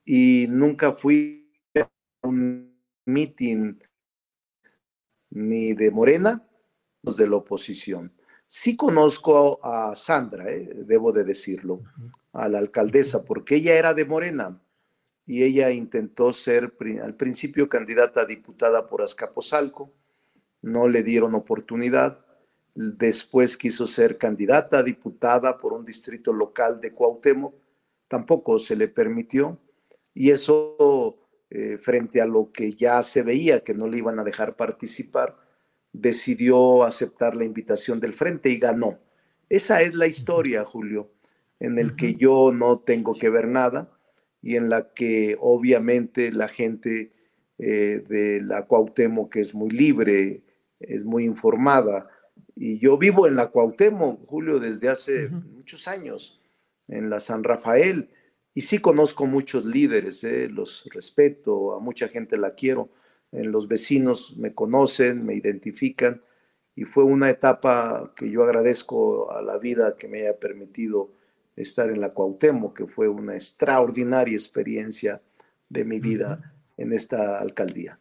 y 0.05 0.47
nunca 0.49 0.93
fui 0.93 1.53
a 1.77 1.89
un 2.23 2.77
meeting 3.07 3.77
ni 5.31 5.75
de 5.75 5.91
Morena, 5.91 6.45
ni 7.03 7.15
de 7.15 7.29
la 7.29 7.37
oposición. 7.37 8.13
Sí 8.47 8.77
conozco 8.77 9.65
a 9.65 9.95
Sandra, 9.95 10.51
eh, 10.51 10.73
debo 10.75 11.13
de 11.13 11.25
decirlo, 11.25 11.83
a 12.33 12.49
la 12.49 12.59
alcaldesa, 12.59 13.25
porque 13.25 13.57
ella 13.57 13.77
era 13.77 13.95
de 13.95 14.05
Morena 14.05 14.61
y 15.31 15.45
ella 15.45 15.71
intentó 15.71 16.33
ser 16.33 16.75
al 17.05 17.15
principio 17.15 17.69
candidata 17.69 18.23
a 18.23 18.25
diputada 18.25 18.89
por 18.89 19.01
Azcapotzalco, 19.01 19.93
no 20.61 20.89
le 20.89 21.05
dieron 21.05 21.37
oportunidad, 21.37 22.27
después 22.75 23.57
quiso 23.57 23.87
ser 23.87 24.19
candidata 24.19 24.79
a 24.79 24.83
diputada 24.83 25.57
por 25.57 25.73
un 25.73 25.85
distrito 25.85 26.33
local 26.33 26.81
de 26.81 26.93
Cuauhtémoc, 26.93 27.55
tampoco 28.09 28.59
se 28.59 28.75
le 28.75 28.89
permitió, 28.89 29.57
y 30.15 30.31
eso 30.31 31.17
eh, 31.49 31.79
frente 31.79 32.21
a 32.21 32.27
lo 32.27 32.51
que 32.51 32.75
ya 32.75 33.01
se 33.05 33.23
veía 33.23 33.63
que 33.63 33.73
no 33.73 33.87
le 33.87 33.99
iban 33.99 34.19
a 34.19 34.25
dejar 34.25 34.57
participar, 34.57 35.37
decidió 35.93 36.83
aceptar 36.83 37.37
la 37.37 37.45
invitación 37.45 38.01
del 38.01 38.15
frente 38.15 38.49
y 38.49 38.59
ganó. 38.59 38.99
Esa 39.49 39.79
es 39.79 39.95
la 39.95 40.09
historia, 40.09 40.65
Julio, 40.65 41.13
en 41.61 41.79
el 41.79 41.95
que 41.95 42.17
yo 42.17 42.51
no 42.51 42.81
tengo 42.81 43.15
que 43.17 43.31
ver 43.31 43.47
nada 43.47 43.97
y 44.43 44.57
en 44.57 44.69
la 44.69 44.93
que 44.93 45.37
obviamente 45.41 46.33
la 46.33 46.49
gente 46.49 47.13
eh, 47.59 48.03
de 48.09 48.41
la 48.43 48.67
Cuauhtémoc 48.67 49.33
que 49.33 49.41
es 49.41 49.55
muy 49.55 49.71
libre, 49.71 50.43
es 50.79 51.05
muy 51.05 51.25
informada. 51.25 52.09
Y 52.57 52.79
yo 52.79 52.97
vivo 52.99 53.27
en 53.27 53.37
la 53.37 53.49
Cuauhtémoc, 53.49 54.27
Julio, 54.27 54.59
desde 54.59 54.89
hace 54.89 55.29
muchos 55.29 55.89
años, 55.89 56.41
en 56.89 57.11
la 57.11 57.21
San 57.21 57.45
Rafael, 57.45 58.11
y 58.53 58.63
sí 58.63 58.79
conozco 58.79 59.27
muchos 59.27 59.65
líderes, 59.65 60.25
eh, 60.25 60.49
los 60.49 60.89
respeto, 60.93 61.75
a 61.75 61.81
mucha 61.81 62.09
gente 62.09 62.37
la 62.37 62.55
quiero, 62.55 62.91
en 63.33 63.53
los 63.53 63.69
vecinos 63.69 64.37
me 64.37 64.55
conocen, 64.55 65.25
me 65.25 65.35
identifican 65.35 66.23
y 66.75 66.85
fue 66.85 67.05
una 67.05 67.31
etapa 67.31 68.13
que 68.17 68.31
yo 68.31 68.43
agradezco 68.43 69.31
a 69.31 69.43
la 69.43 69.59
vida 69.59 69.97
que 69.97 70.09
me 70.09 70.23
haya 70.23 70.39
permitido 70.39 71.13
estar 71.61 71.91
en 71.91 72.01
la 72.01 72.13
Cuauhtémoc, 72.13 72.77
que 72.77 72.87
fue 72.87 73.09
una 73.09 73.35
extraordinaria 73.35 74.35
experiencia 74.35 75.21
de 75.69 75.85
mi 75.85 76.01
vida 76.01 76.55
en 76.77 76.93
esta 76.93 77.39
alcaldía. 77.39 77.99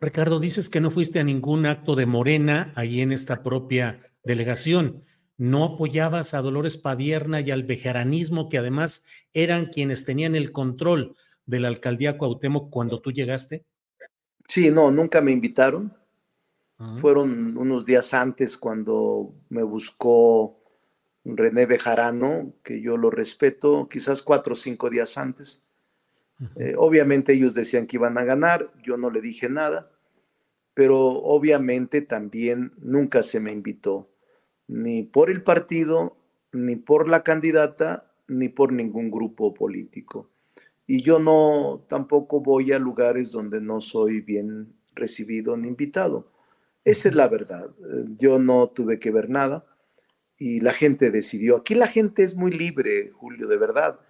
Ricardo, 0.00 0.40
dices 0.40 0.68
que 0.68 0.80
no 0.80 0.90
fuiste 0.90 1.20
a 1.20 1.24
ningún 1.24 1.66
acto 1.66 1.94
de 1.96 2.06
Morena 2.06 2.72
ahí 2.74 3.00
en 3.00 3.12
esta 3.12 3.42
propia 3.42 3.98
delegación 4.24 5.04
no 5.36 5.64
apoyabas 5.64 6.34
a 6.34 6.42
Dolores 6.42 6.76
Padierna 6.76 7.40
y 7.40 7.50
al 7.50 7.64
bejaranismo, 7.64 8.48
que 8.48 8.58
además 8.58 9.04
eran 9.32 9.66
quienes 9.66 10.04
tenían 10.04 10.34
el 10.34 10.52
control 10.52 11.16
de 11.46 11.60
la 11.60 11.68
alcaldía 11.68 12.16
Cuauhtémoc 12.16 12.70
cuando 12.70 13.00
tú 13.00 13.10
llegaste? 13.10 13.64
Sí, 14.46 14.70
no, 14.70 14.90
nunca 14.90 15.20
me 15.20 15.32
invitaron. 15.32 15.92
Ah. 16.78 16.98
Fueron 17.00 17.56
unos 17.56 17.84
días 17.84 18.14
antes 18.14 18.56
cuando 18.56 19.34
me 19.48 19.62
buscó 19.62 20.60
René 21.24 21.66
Bejarano, 21.66 22.52
que 22.62 22.80
yo 22.80 22.96
lo 22.96 23.10
respeto, 23.10 23.88
quizás 23.88 24.22
cuatro 24.22 24.52
o 24.52 24.56
cinco 24.56 24.90
días 24.90 25.16
antes. 25.16 25.62
Eh, 26.56 26.74
obviamente 26.76 27.32
ellos 27.32 27.54
decían 27.54 27.86
que 27.86 27.96
iban 27.96 28.18
a 28.18 28.24
ganar, 28.24 28.66
yo 28.82 28.96
no 28.96 29.10
le 29.10 29.20
dije 29.20 29.48
nada, 29.48 29.90
pero 30.74 30.98
obviamente 30.98 32.02
también 32.02 32.72
nunca 32.78 33.22
se 33.22 33.40
me 33.40 33.52
invitó 33.52 34.10
ni 34.66 35.02
por 35.02 35.30
el 35.30 35.42
partido, 35.42 36.16
ni 36.52 36.76
por 36.76 37.08
la 37.08 37.22
candidata, 37.22 38.12
ni 38.26 38.48
por 38.48 38.72
ningún 38.72 39.10
grupo 39.10 39.54
político. 39.54 40.30
Y 40.86 41.02
yo 41.02 41.18
no 41.18 41.84
tampoco 41.88 42.40
voy 42.40 42.72
a 42.72 42.78
lugares 42.78 43.30
donde 43.30 43.60
no 43.60 43.80
soy 43.80 44.20
bien 44.20 44.74
recibido 44.94 45.56
ni 45.56 45.68
invitado. 45.68 46.30
Esa 46.84 47.08
es 47.08 47.14
la 47.14 47.28
verdad. 47.28 47.70
Yo 48.18 48.38
no 48.38 48.68
tuve 48.68 48.98
que 48.98 49.10
ver 49.10 49.30
nada. 49.30 49.64
Y 50.38 50.60
la 50.60 50.72
gente 50.72 51.10
decidió. 51.10 51.56
Aquí 51.56 51.74
la 51.74 51.86
gente 51.86 52.22
es 52.22 52.34
muy 52.34 52.50
libre, 52.50 53.10
Julio, 53.10 53.46
de 53.46 53.56
verdad. 53.56 54.00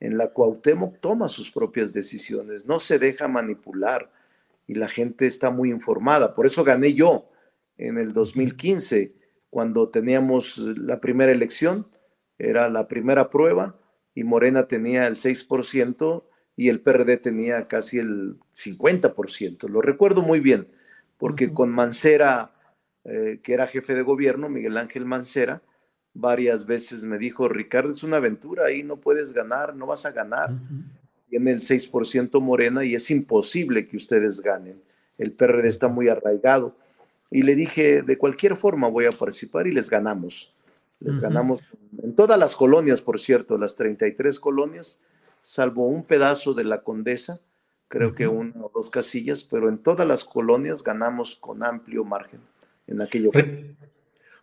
En 0.00 0.18
la 0.18 0.32
Cuauhtémoc 0.32 1.00
toma 1.00 1.28
sus 1.28 1.50
propias 1.50 1.92
decisiones, 1.92 2.66
no 2.66 2.80
se 2.80 2.98
deja 2.98 3.28
manipular 3.28 4.10
y 4.66 4.74
la 4.74 4.88
gente 4.88 5.26
está 5.26 5.50
muy 5.50 5.70
informada. 5.70 6.34
Por 6.34 6.46
eso 6.46 6.64
gané 6.64 6.94
yo 6.94 7.30
en 7.76 7.98
el 7.98 8.12
2015, 8.12 9.14
cuando 9.50 9.88
teníamos 9.88 10.58
la 10.58 11.00
primera 11.00 11.32
elección, 11.32 11.86
era 12.38 12.68
la 12.68 12.88
primera 12.88 13.30
prueba 13.30 13.78
y 14.14 14.24
Morena 14.24 14.66
tenía 14.66 15.06
el 15.06 15.16
6% 15.16 16.24
y 16.56 16.68
el 16.68 16.80
PRD 16.80 17.16
tenía 17.18 17.66
casi 17.68 17.98
el 17.98 18.38
50%. 18.54 19.68
Lo 19.68 19.80
recuerdo 19.80 20.22
muy 20.22 20.40
bien, 20.40 20.68
porque 21.18 21.52
con 21.52 21.70
Mancera, 21.70 22.54
eh, 23.04 23.40
que 23.42 23.54
era 23.54 23.66
jefe 23.66 23.94
de 23.94 24.02
gobierno, 24.02 24.48
Miguel 24.48 24.76
Ángel 24.76 25.04
Mancera, 25.04 25.62
varias 26.14 26.64
veces 26.64 27.04
me 27.04 27.18
dijo, 27.18 27.48
Ricardo, 27.48 27.92
es 27.92 28.02
una 28.02 28.16
aventura, 28.16 28.66
ahí 28.66 28.82
no 28.82 28.96
puedes 28.96 29.32
ganar, 29.32 29.74
no 29.74 29.86
vas 29.86 30.06
a 30.06 30.12
ganar. 30.12 30.52
Tiene 31.28 31.50
el 31.50 31.60
6% 31.60 32.40
Morena 32.40 32.84
y 32.84 32.94
es 32.94 33.10
imposible 33.10 33.86
que 33.88 33.96
ustedes 33.96 34.40
ganen. 34.40 34.80
El 35.18 35.32
PRD 35.32 35.68
está 35.68 35.88
muy 35.88 36.08
arraigado. 36.08 36.76
Y 37.30 37.42
le 37.42 37.56
dije, 37.56 38.02
de 38.02 38.16
cualquier 38.16 38.56
forma 38.56 38.88
voy 38.88 39.06
a 39.06 39.18
participar 39.18 39.66
y 39.66 39.72
les 39.72 39.90
ganamos. 39.90 40.52
Les 41.00 41.20
ganamos 41.20 41.60
en 42.02 42.14
todas 42.14 42.38
las 42.38 42.54
colonias, 42.54 43.02
por 43.02 43.18
cierto, 43.18 43.58
las 43.58 43.74
33 43.74 44.38
colonias, 44.40 44.98
salvo 45.40 45.86
un 45.86 46.04
pedazo 46.04 46.54
de 46.54 46.64
la 46.64 46.82
Condesa, 46.82 47.40
creo 47.88 48.14
que 48.14 48.26
una 48.26 48.54
o 48.64 48.70
dos 48.74 48.88
casillas, 48.88 49.42
pero 49.42 49.68
en 49.68 49.78
todas 49.78 50.06
las 50.06 50.24
colonias 50.24 50.82
ganamos 50.82 51.36
con 51.36 51.62
amplio 51.64 52.04
margen 52.04 52.40
en 52.86 53.02
aquello. 53.02 53.30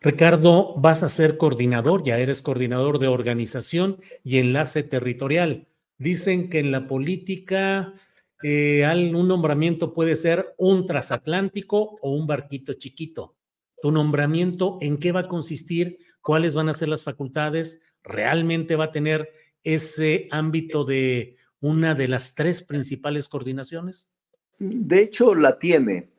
Ricardo, 0.04 0.74
vas 0.78 1.04
a 1.04 1.10
ser 1.10 1.38
coordinador, 1.38 2.02
ya 2.04 2.18
eres 2.18 2.42
coordinador 2.42 2.98
de 2.98 3.08
organización 3.08 4.00
y 4.24 4.40
enlace 4.40 4.82
territorial. 4.82 5.68
Dicen 6.00 6.50
que 6.50 6.58
en 6.58 6.72
la 6.72 6.88
política 6.88 7.94
eh, 8.42 8.84
un 9.14 9.28
nombramiento 9.28 9.94
puede 9.94 10.16
ser 10.16 10.56
un 10.58 10.88
transatlántico 10.88 12.00
o 12.02 12.16
un 12.16 12.26
barquito 12.26 12.74
chiquito. 12.74 13.36
¿Tu 13.80 13.92
nombramiento 13.92 14.80
en 14.82 14.98
qué 14.98 15.12
va 15.12 15.22
a 15.22 15.28
consistir? 15.28 16.00
¿Cuáles 16.22 16.56
van 16.56 16.70
a 16.70 16.74
ser 16.74 16.88
las 16.88 17.04
facultades? 17.04 17.84
¿Realmente 18.04 18.76
va 18.76 18.86
a 18.86 18.92
tener 18.92 19.30
ese 19.64 20.28
ámbito 20.32 20.84
de 20.84 21.36
una 21.60 21.94
de 21.94 22.08
las 22.08 22.34
tres 22.34 22.64
principales 22.64 23.30
coordinaciones? 23.30 24.12
De 24.58 25.04
hecho, 25.04 25.36
la 25.36 25.60
tiene. 25.60 26.10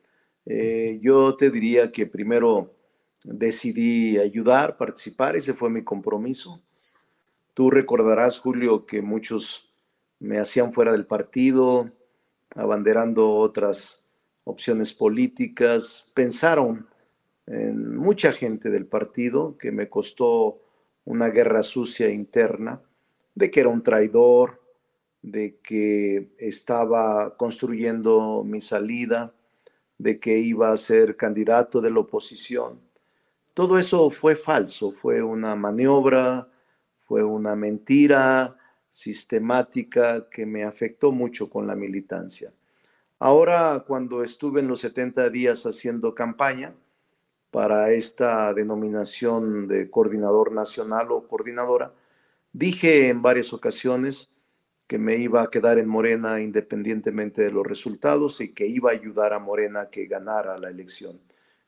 Eh, 0.45 0.99
yo 1.01 1.35
te 1.35 1.51
diría 1.51 1.91
que 1.91 2.05
primero 2.07 2.72
decidí 3.23 4.17
ayudar, 4.17 4.77
participar, 4.77 5.35
ese 5.35 5.53
fue 5.53 5.69
mi 5.69 5.83
compromiso. 5.83 6.61
Tú 7.53 7.69
recordarás, 7.69 8.39
Julio, 8.39 8.85
que 8.85 9.01
muchos 9.01 9.71
me 10.19 10.39
hacían 10.39 10.73
fuera 10.73 10.91
del 10.91 11.05
partido, 11.05 11.91
abanderando 12.55 13.35
otras 13.35 14.03
opciones 14.43 14.93
políticas, 14.93 16.05
pensaron 16.13 16.87
en 17.45 17.95
mucha 17.95 18.31
gente 18.31 18.69
del 18.69 18.85
partido 18.85 19.57
que 19.57 19.71
me 19.71 19.89
costó 19.89 20.61
una 21.05 21.29
guerra 21.29 21.63
sucia 21.63 22.09
interna, 22.09 22.79
de 23.35 23.51
que 23.51 23.59
era 23.61 23.69
un 23.69 23.83
traidor, 23.83 24.61
de 25.21 25.57
que 25.63 26.33
estaba 26.37 27.35
construyendo 27.37 28.43
mi 28.45 28.61
salida, 28.61 29.33
de 29.97 30.19
que 30.19 30.39
iba 30.39 30.71
a 30.71 30.77
ser 30.77 31.15
candidato 31.15 31.81
de 31.81 31.91
la 31.91 31.99
oposición. 31.99 32.79
Todo 33.53 33.77
eso 33.77 34.09
fue 34.09 34.35
falso, 34.35 34.91
fue 34.91 35.21
una 35.21 35.55
maniobra, 35.55 36.47
fue 37.05 37.23
una 37.23 37.55
mentira 37.55 38.57
sistemática 38.89 40.27
que 40.29 40.45
me 40.45 40.63
afectó 40.63 41.11
mucho 41.11 41.49
con 41.49 41.67
la 41.67 41.75
militancia. 41.75 42.51
Ahora, 43.19 43.83
cuando 43.87 44.23
estuve 44.23 44.61
en 44.61 44.67
los 44.67 44.79
70 44.81 45.29
días 45.29 45.65
haciendo 45.65 46.15
campaña 46.15 46.73
para 47.51 47.91
esta 47.91 48.53
denominación 48.55 49.67
de 49.67 49.89
coordinador 49.89 50.51
nacional 50.51 51.11
o 51.11 51.27
coordinadora, 51.27 51.93
dije 52.51 53.09
en 53.09 53.21
varias 53.21 53.53
ocasiones 53.53 54.31
que 54.87 54.97
me 54.97 55.17
iba 55.17 55.43
a 55.43 55.49
quedar 55.49 55.77
en 55.77 55.87
Morena 55.87 56.41
independientemente 56.41 57.43
de 57.43 57.51
los 57.51 57.65
resultados 57.65 58.41
y 58.41 58.51
que 58.51 58.65
iba 58.65 58.89
a 58.89 58.93
ayudar 58.93 59.33
a 59.33 59.39
Morena 59.39 59.89
que 59.91 60.07
ganara 60.07 60.57
la 60.57 60.69
elección 60.69 61.19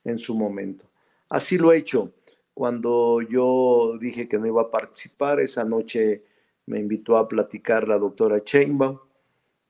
en 0.03 0.17
su 0.17 0.36
momento. 0.36 0.86
Así 1.29 1.57
lo 1.57 1.71
he 1.71 1.77
hecho. 1.77 2.13
Cuando 2.53 3.21
yo 3.21 3.97
dije 3.99 4.27
que 4.27 4.39
no 4.39 4.47
iba 4.47 4.61
a 4.63 4.71
participar, 4.71 5.39
esa 5.39 5.65
noche 5.65 6.23
me 6.67 6.79
invitó 6.79 7.17
a 7.17 7.27
platicar 7.27 7.88
la 7.88 7.97
doctora 7.97 8.43
Chainbaum 8.43 8.99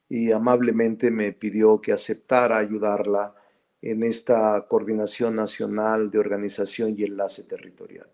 y 0.08 0.32
amablemente 0.32 1.10
me 1.12 1.34
pidió 1.34 1.82
que 1.82 1.92
aceptara 1.92 2.58
ayudarla 2.58 3.34
en 3.82 4.04
esta 4.04 4.66
coordinación 4.68 5.36
nacional 5.36 6.10
de 6.12 6.20
organización 6.20 6.96
y 6.98 7.04
enlace 7.04 7.44
territorial. 7.44 8.08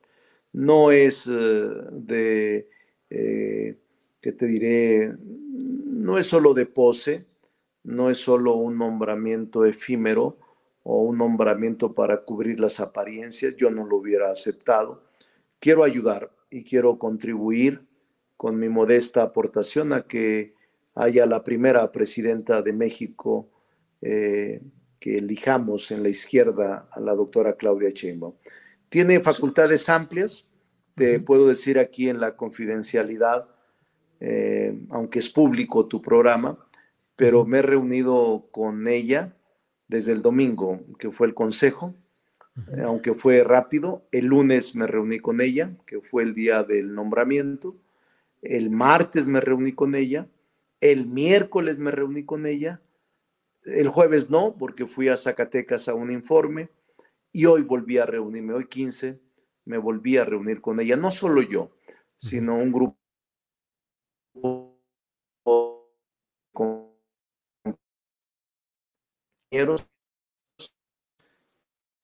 No 0.53 0.91
es 0.91 1.27
eh, 1.27 1.31
de, 1.91 2.69
eh, 3.09 3.77
¿qué 4.19 4.31
te 4.33 4.45
diré? 4.45 5.13
No 5.19 6.17
es 6.17 6.27
solo 6.27 6.53
de 6.53 6.65
pose, 6.65 7.25
no 7.83 8.09
es 8.09 8.17
solo 8.17 8.55
un 8.55 8.77
nombramiento 8.77 9.65
efímero, 9.65 10.37
o 10.83 11.03
un 11.03 11.17
nombramiento 11.17 11.93
para 11.93 12.23
cubrir 12.23 12.59
las 12.59 12.79
apariencias, 12.79 13.55
yo 13.55 13.69
no 13.69 13.85
lo 13.85 13.97
hubiera 13.97 14.31
aceptado. 14.31 15.03
Quiero 15.59 15.83
ayudar 15.83 16.31
y 16.49 16.63
quiero 16.63 16.97
contribuir 16.97 17.85
con 18.37 18.57
mi 18.57 18.69
modesta 18.69 19.21
aportación 19.21 19.93
a 19.93 20.07
que 20.07 20.55
haya 20.95 21.25
la 21.25 21.43
primera 21.43 21.91
presidenta 21.91 22.61
de 22.61 22.73
México 22.73 23.49
eh, 24.01 24.61
que 24.99 25.17
elijamos 25.17 25.91
en 25.91 26.03
la 26.03 26.09
izquierda 26.09 26.87
a 26.91 26.99
la 26.99 27.13
doctora 27.13 27.55
Claudia 27.55 27.89
Sheinbaum. 27.89 28.33
Tiene 28.89 29.19
facultades 29.19 29.87
amplias, 29.89 30.47
te 30.95 31.19
puedo 31.19 31.47
decir 31.47 31.79
aquí 31.79 32.09
en 32.09 32.19
la 32.19 32.35
confidencialidad, 32.35 33.47
eh, 34.19 34.79
aunque 34.89 35.19
es 35.19 35.29
público 35.29 35.85
tu 35.85 36.01
programa, 36.01 36.57
pero 37.15 37.45
me 37.45 37.59
he 37.59 37.61
reunido 37.61 38.47
con 38.51 38.87
ella 38.87 39.35
desde 39.91 40.13
el 40.13 40.21
domingo, 40.21 40.79
que 40.97 41.11
fue 41.11 41.27
el 41.27 41.33
consejo, 41.33 41.93
aunque 42.85 43.13
fue 43.13 43.43
rápido. 43.43 44.07
El 44.11 44.27
lunes 44.27 44.73
me 44.73 44.87
reuní 44.87 45.19
con 45.19 45.41
ella, 45.41 45.75
que 45.85 45.99
fue 45.99 46.23
el 46.23 46.33
día 46.33 46.63
del 46.63 46.95
nombramiento. 46.95 47.75
El 48.41 48.69
martes 48.69 49.27
me 49.27 49.41
reuní 49.41 49.73
con 49.73 49.93
ella. 49.93 50.27
El 50.79 51.07
miércoles 51.07 51.77
me 51.77 51.91
reuní 51.91 52.23
con 52.23 52.45
ella. 52.45 52.79
El 53.65 53.89
jueves 53.89 54.29
no, 54.29 54.55
porque 54.57 54.87
fui 54.87 55.09
a 55.09 55.17
Zacatecas 55.17 55.89
a 55.89 55.93
un 55.93 56.09
informe. 56.09 56.69
Y 57.33 57.45
hoy 57.45 57.63
volví 57.63 57.97
a 57.97 58.05
reunirme, 58.05 58.53
hoy 58.53 58.67
15, 58.67 59.19
me 59.65 59.77
volví 59.77 60.15
a 60.15 60.23
reunir 60.23 60.61
con 60.61 60.79
ella. 60.79 60.95
No 60.95 61.11
solo 61.11 61.41
yo, 61.41 61.69
sino 62.15 62.55
un 62.55 62.71
grupo 62.71 62.97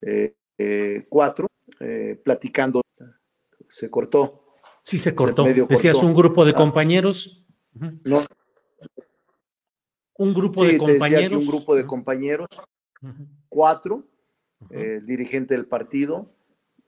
eh, 0.02 0.36
eh, 0.58 1.06
cuatro, 1.10 1.48
eh, 1.80 2.20
platicando. 2.24 2.82
Se 3.70 3.90
cortó. 3.90 4.56
Sí, 4.84 4.98
se 4.98 5.16
cortó. 5.16 5.46
Decías 5.46 5.98
un 5.98 6.14
grupo 6.14 6.46
de 6.46 6.52
ah. 6.52 6.56
compañeros. 6.56 7.46
No. 7.74 8.20
Un 10.20 10.34
grupo 10.34 10.66
de 10.66 10.78
compañeros. 10.78 11.44
un 11.44 11.50
grupo 11.50 11.76
de 11.76 11.86
compañeros, 11.86 12.48
cuatro, 13.50 14.08
el 14.72 15.06
dirigente 15.06 15.54
del 15.54 15.68
partido, 15.68 16.34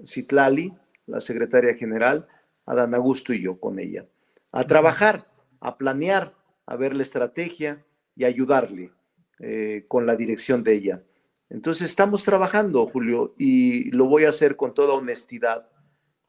Citlali, 0.03 0.73
la 1.05 1.19
secretaria 1.19 1.75
general, 1.75 2.27
Adán 2.65 2.95
Augusto 2.95 3.31
y 3.33 3.41
yo 3.43 3.59
con 3.59 3.77
ella, 3.77 4.07
a 4.51 4.63
trabajar, 4.63 5.31
a 5.59 5.77
planear, 5.77 6.33
a 6.65 6.75
ver 6.75 6.95
la 6.95 7.03
estrategia 7.03 7.85
y 8.15 8.23
ayudarle. 8.23 8.93
Eh, 9.41 9.85
con 9.87 10.05
la 10.05 10.17
dirección 10.17 10.63
de 10.63 10.73
ella. 10.73 11.01
Entonces 11.49 11.89
estamos 11.89 12.25
trabajando, 12.25 12.85
Julio, 12.87 13.35
y 13.37 13.89
lo 13.91 14.05
voy 14.05 14.25
a 14.25 14.29
hacer 14.29 14.57
con 14.57 14.73
toda 14.73 14.95
honestidad 14.95 15.69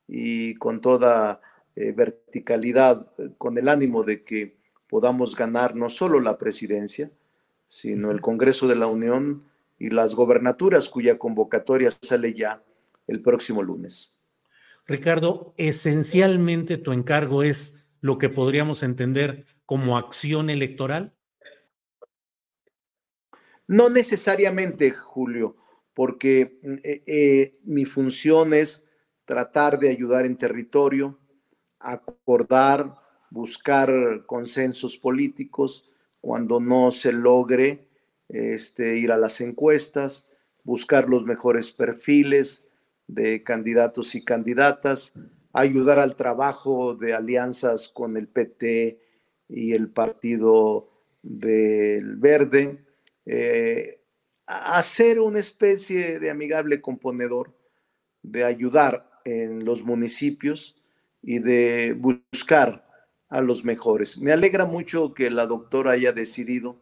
y 0.07 0.55
con 0.55 0.81
toda 0.81 1.41
eh, 1.75 1.91
verticalidad, 1.91 3.09
con 3.37 3.59
el 3.59 3.69
ánimo 3.69 4.05
de 4.05 4.23
que 4.23 4.59
podamos 4.89 5.35
ganar 5.35 5.75
no 5.75 5.89
solo 5.89 6.21
la 6.21 6.39
presidencia, 6.39 7.11
sino 7.67 8.13
el 8.13 8.21
Congreso 8.21 8.69
de 8.69 8.77
la 8.77 8.87
Unión 8.87 9.45
y 9.77 9.91
las 9.91 10.15
gobernaturas 10.15 10.89
cuya 10.89 11.19
convocatoria 11.19 11.91
sale 11.91 12.33
ya 12.33 12.63
el 13.09 13.23
próximo 13.23 13.63
lunes. 13.63 14.15
Ricardo, 14.87 15.53
esencialmente 15.57 16.79
tu 16.79 16.93
encargo 16.93 17.43
es 17.43 17.89
lo 18.01 18.19
que 18.19 18.29
podríamos 18.29 18.85
entender 18.85 19.47
como 19.67 19.99
acción 19.99 20.49
electoral. 20.49 21.13
No 23.71 23.89
necesariamente, 23.89 24.91
Julio, 24.91 25.55
porque 25.95 26.59
mm, 26.61 26.75
eh, 26.83 27.03
eh, 27.07 27.59
mi 27.63 27.85
función 27.85 28.53
es 28.53 28.85
tratar 29.25 29.79
de 29.79 29.91
ayudar 29.91 30.27
en 30.27 30.37
territorio, 30.37 31.21
acordar, 31.79 32.97
buscar 33.31 34.25
consensos 34.27 34.99
políticos 34.99 35.89
cuando 36.21 36.59
no 36.59 36.91
se 36.91 37.13
logre 37.13 37.87
este, 38.29 38.97
ir 38.97 39.13
a 39.13 39.17
las 39.17 39.41
encuestas, 39.41 40.27
buscar 40.65 41.09
los 41.09 41.25
mejores 41.25 41.71
perfiles 41.71 42.67
de 43.07 43.45
candidatos 43.45 44.17
y 44.17 44.25
candidatas, 44.25 45.13
ayudar 45.53 46.01
al 46.01 46.17
trabajo 46.17 46.95
de 46.95 47.15
alianzas 47.15 47.89
con 47.89 48.17
el 48.17 48.27
PT 48.27 49.01
y 49.49 49.75
el 49.75 49.91
Partido 49.93 50.91
del 51.23 52.17
Verde, 52.17 52.90
eh, 53.27 54.01
hacer 54.47 55.21
una 55.21 55.39
especie 55.39 56.19
de 56.19 56.31
amigable 56.31 56.81
componedor, 56.81 57.55
de 58.23 58.45
ayudar 58.45 59.11
en 59.25 59.65
los 59.65 59.83
municipios 59.83 60.77
y 61.23 61.39
de 61.39 61.97
buscar 61.97 62.87
a 63.29 63.41
los 63.41 63.65
mejores. 63.65 64.19
Me 64.19 64.33
alegra 64.33 64.65
mucho 64.65 65.15
que 65.15 65.31
la 65.31 65.47
doctora 65.47 65.93
haya 65.93 66.13
decidido 66.13 66.77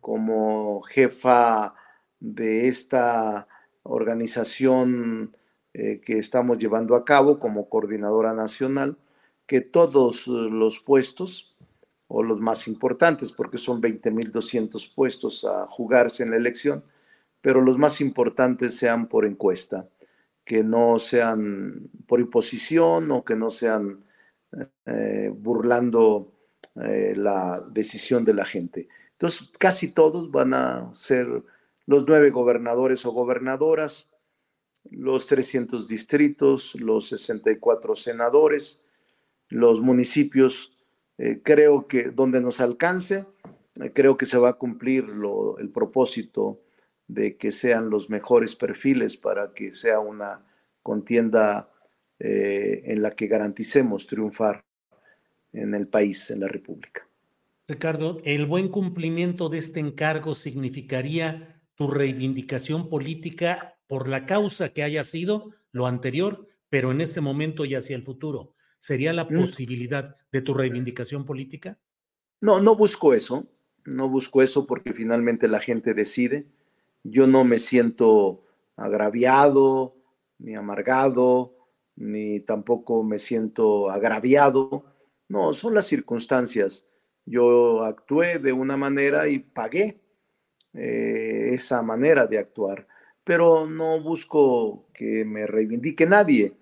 como 0.00 0.82
jefa 0.82 1.74
de 2.20 2.68
esta 2.68 3.48
organización 3.82 5.36
eh, 5.74 6.00
que 6.04 6.18
estamos 6.18 6.58
llevando 6.58 6.94
a 6.94 7.04
cabo 7.04 7.38
como 7.38 7.68
coordinadora 7.68 8.34
nacional, 8.34 8.98
que 9.46 9.60
todos 9.60 10.26
los 10.26 10.80
puestos, 10.80 11.51
o 12.14 12.22
los 12.22 12.40
más 12.40 12.68
importantes, 12.68 13.32
porque 13.32 13.56
son 13.56 13.80
20.200 13.80 14.94
puestos 14.94 15.46
a 15.46 15.66
jugarse 15.66 16.22
en 16.22 16.32
la 16.32 16.36
elección, 16.36 16.84
pero 17.40 17.62
los 17.62 17.78
más 17.78 18.02
importantes 18.02 18.76
sean 18.76 19.08
por 19.08 19.24
encuesta, 19.24 19.88
que 20.44 20.62
no 20.62 20.98
sean 20.98 21.88
por 22.06 22.20
imposición 22.20 23.10
o 23.10 23.24
que 23.24 23.34
no 23.34 23.48
sean 23.48 24.04
eh, 24.84 25.32
burlando 25.34 26.34
eh, 26.82 27.14
la 27.16 27.64
decisión 27.70 28.26
de 28.26 28.34
la 28.34 28.44
gente. 28.44 28.88
Entonces, 29.12 29.48
casi 29.58 29.92
todos 29.92 30.30
van 30.30 30.52
a 30.52 30.92
ser 30.92 31.42
los 31.86 32.06
nueve 32.06 32.28
gobernadores 32.28 33.06
o 33.06 33.12
gobernadoras, 33.12 34.10
los 34.90 35.26
300 35.28 35.88
distritos, 35.88 36.74
los 36.74 37.08
64 37.08 37.94
senadores, 37.94 38.82
los 39.48 39.80
municipios, 39.80 40.76
eh, 41.18 41.40
creo 41.42 41.86
que 41.86 42.10
donde 42.10 42.40
nos 42.40 42.60
alcance, 42.60 43.26
eh, 43.80 43.90
creo 43.92 44.16
que 44.16 44.26
se 44.26 44.38
va 44.38 44.50
a 44.50 44.54
cumplir 44.54 45.06
el 45.58 45.70
propósito 45.70 46.60
de 47.06 47.36
que 47.36 47.52
sean 47.52 47.90
los 47.90 48.10
mejores 48.10 48.56
perfiles 48.56 49.16
para 49.16 49.52
que 49.54 49.72
sea 49.72 50.00
una 50.00 50.44
contienda 50.82 51.70
eh, 52.18 52.82
en 52.86 53.02
la 53.02 53.12
que 53.12 53.26
garanticemos 53.26 54.06
triunfar 54.06 54.64
en 55.52 55.74
el 55.74 55.86
país, 55.88 56.30
en 56.30 56.40
la 56.40 56.48
República. 56.48 57.06
Ricardo, 57.68 58.20
¿el 58.24 58.46
buen 58.46 58.68
cumplimiento 58.68 59.48
de 59.48 59.58
este 59.58 59.80
encargo 59.80 60.34
significaría 60.34 61.60
tu 61.74 61.88
reivindicación 61.88 62.88
política 62.88 63.76
por 63.86 64.08
la 64.08 64.24
causa 64.26 64.70
que 64.70 64.82
haya 64.82 65.02
sido 65.02 65.50
lo 65.70 65.86
anterior, 65.86 66.46
pero 66.68 66.92
en 66.92 67.00
este 67.00 67.20
momento 67.20 67.64
y 67.64 67.74
hacia 67.74 67.96
el 67.96 68.02
futuro. 68.02 68.54
¿Sería 68.82 69.12
la 69.12 69.26
mm. 69.26 69.28
posibilidad 69.28 70.16
de 70.32 70.42
tu 70.42 70.54
reivindicación 70.54 71.24
política? 71.24 71.78
No, 72.40 72.60
no 72.60 72.74
busco 72.74 73.14
eso. 73.14 73.46
No 73.84 74.08
busco 74.08 74.42
eso 74.42 74.66
porque 74.66 74.92
finalmente 74.92 75.46
la 75.46 75.60
gente 75.60 75.94
decide. 75.94 76.48
Yo 77.04 77.28
no 77.28 77.44
me 77.44 77.60
siento 77.60 78.42
agraviado, 78.74 79.94
ni 80.38 80.56
amargado, 80.56 81.54
ni 81.94 82.40
tampoco 82.40 83.04
me 83.04 83.20
siento 83.20 83.88
agraviado. 83.88 84.84
No, 85.28 85.52
son 85.52 85.74
las 85.74 85.86
circunstancias. 85.86 86.88
Yo 87.24 87.84
actué 87.84 88.40
de 88.40 88.52
una 88.52 88.76
manera 88.76 89.28
y 89.28 89.38
pagué 89.38 90.00
eh, 90.72 91.50
esa 91.52 91.82
manera 91.82 92.26
de 92.26 92.38
actuar 92.38 92.88
pero 93.24 93.66
no 93.66 94.00
busco 94.00 94.88
que 94.92 95.24
me 95.24 95.46
reivindique 95.46 96.06
nadie. 96.06 96.54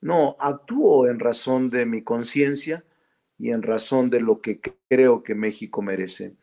No, 0.00 0.36
actúo 0.38 1.08
en 1.08 1.18
razón 1.18 1.70
de 1.70 1.86
mi 1.86 2.02
conciencia 2.02 2.84
y 3.38 3.50
en 3.50 3.62
razón 3.62 4.10
de 4.10 4.20
lo 4.20 4.40
que 4.40 4.60
creo 4.88 5.22
que 5.22 5.34
México 5.34 5.82
merece. 5.82 6.34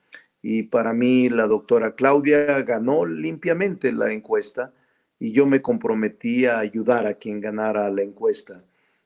Y 0.41 0.63
para 0.63 0.93
mí 0.93 1.29
la 1.29 1.47
doctora 1.47 1.95
Claudia 1.95 2.61
ganó 2.63 3.05
limpiamente 3.05 3.91
la 3.91 4.11
encuesta 4.11 4.73
y 5.19 5.31
yo 5.31 5.45
me 5.45 5.61
comprometí 5.61 6.45
a 6.45 6.59
ayudar 6.59 7.07
a 7.07 7.13
quien 7.13 7.39
ganara 7.39 7.89
la 7.89 8.01
encuesta. 8.01 8.63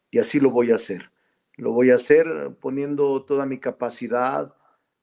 Y 0.10 0.20
así 0.20 0.40
lo 0.40 0.50
voy 0.50 0.72
a 0.72 0.76
hacer. 0.76 1.12
Lo 1.56 1.74
voy 1.74 1.92
a 1.92 1.96
hacer 1.96 2.28
poniendo 2.60 3.24
toda 3.24 3.46
mi 3.46 3.60
capacidad, 3.60 4.56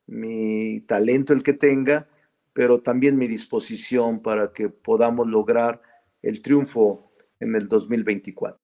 mi 0.07 0.81
talento, 0.81 1.33
el 1.33 1.43
que 1.43 1.53
tenga, 1.53 2.09
pero 2.53 2.81
también 2.81 3.17
mi 3.17 3.29
disposición 3.29 4.23
para 4.23 4.53
que 4.53 4.69
podamos 4.69 5.29
lograr 5.29 5.81
el 6.23 6.43
triunfo 6.43 7.13
en 7.39 7.55
el 7.55 7.69
2024. 7.69 8.64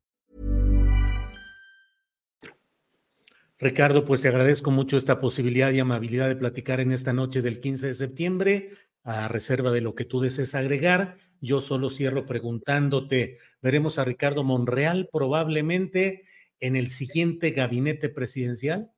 Ricardo, 3.61 4.05
pues 4.05 4.23
te 4.23 4.27
agradezco 4.27 4.71
mucho 4.71 4.97
esta 4.97 5.19
posibilidad 5.19 5.71
y 5.71 5.79
amabilidad 5.79 6.27
de 6.27 6.35
platicar 6.35 6.79
en 6.79 6.91
esta 6.91 7.13
noche 7.13 7.43
del 7.43 7.59
15 7.59 7.87
de 7.87 7.93
septiembre. 7.93 8.69
A 9.03 9.27
reserva 9.27 9.71
de 9.71 9.81
lo 9.81 9.93
que 9.93 10.03
tú 10.03 10.19
desees 10.19 10.55
agregar, 10.55 11.15
yo 11.41 11.61
solo 11.61 11.91
cierro 11.91 12.25
preguntándote, 12.25 13.37
¿veremos 13.61 13.99
a 13.99 14.05
Ricardo 14.05 14.43
Monreal 14.43 15.09
probablemente 15.11 16.23
en 16.59 16.75
el 16.75 16.87
siguiente 16.87 17.51
gabinete 17.51 18.09
presidencial? 18.09 18.91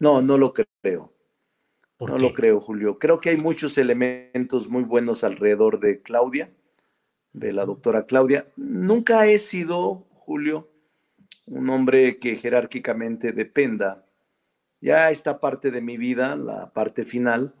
No, 0.00 0.20
no 0.22 0.38
lo 0.38 0.52
creo. 0.52 1.14
No 2.00 2.18
lo 2.18 2.34
creo, 2.34 2.60
Julio. 2.60 2.98
Creo 2.98 3.20
que 3.20 3.30
hay 3.30 3.36
muchos 3.36 3.78
elementos 3.78 4.68
muy 4.68 4.82
buenos 4.82 5.22
alrededor 5.22 5.78
de 5.78 6.02
Claudia, 6.02 6.50
de 7.32 7.52
la 7.52 7.64
doctora 7.64 8.06
Claudia. 8.06 8.48
Nunca 8.56 9.24
he 9.26 9.38
sido, 9.38 10.04
Julio, 10.10 10.68
un 11.46 11.70
hombre 11.70 12.18
que 12.18 12.36
jerárquicamente 12.36 13.32
dependa. 13.32 14.04
Ya 14.80 15.10
esta 15.10 15.40
parte 15.40 15.70
de 15.70 15.80
mi 15.80 15.96
vida, 15.96 16.36
la 16.36 16.72
parte 16.72 17.04
final, 17.04 17.54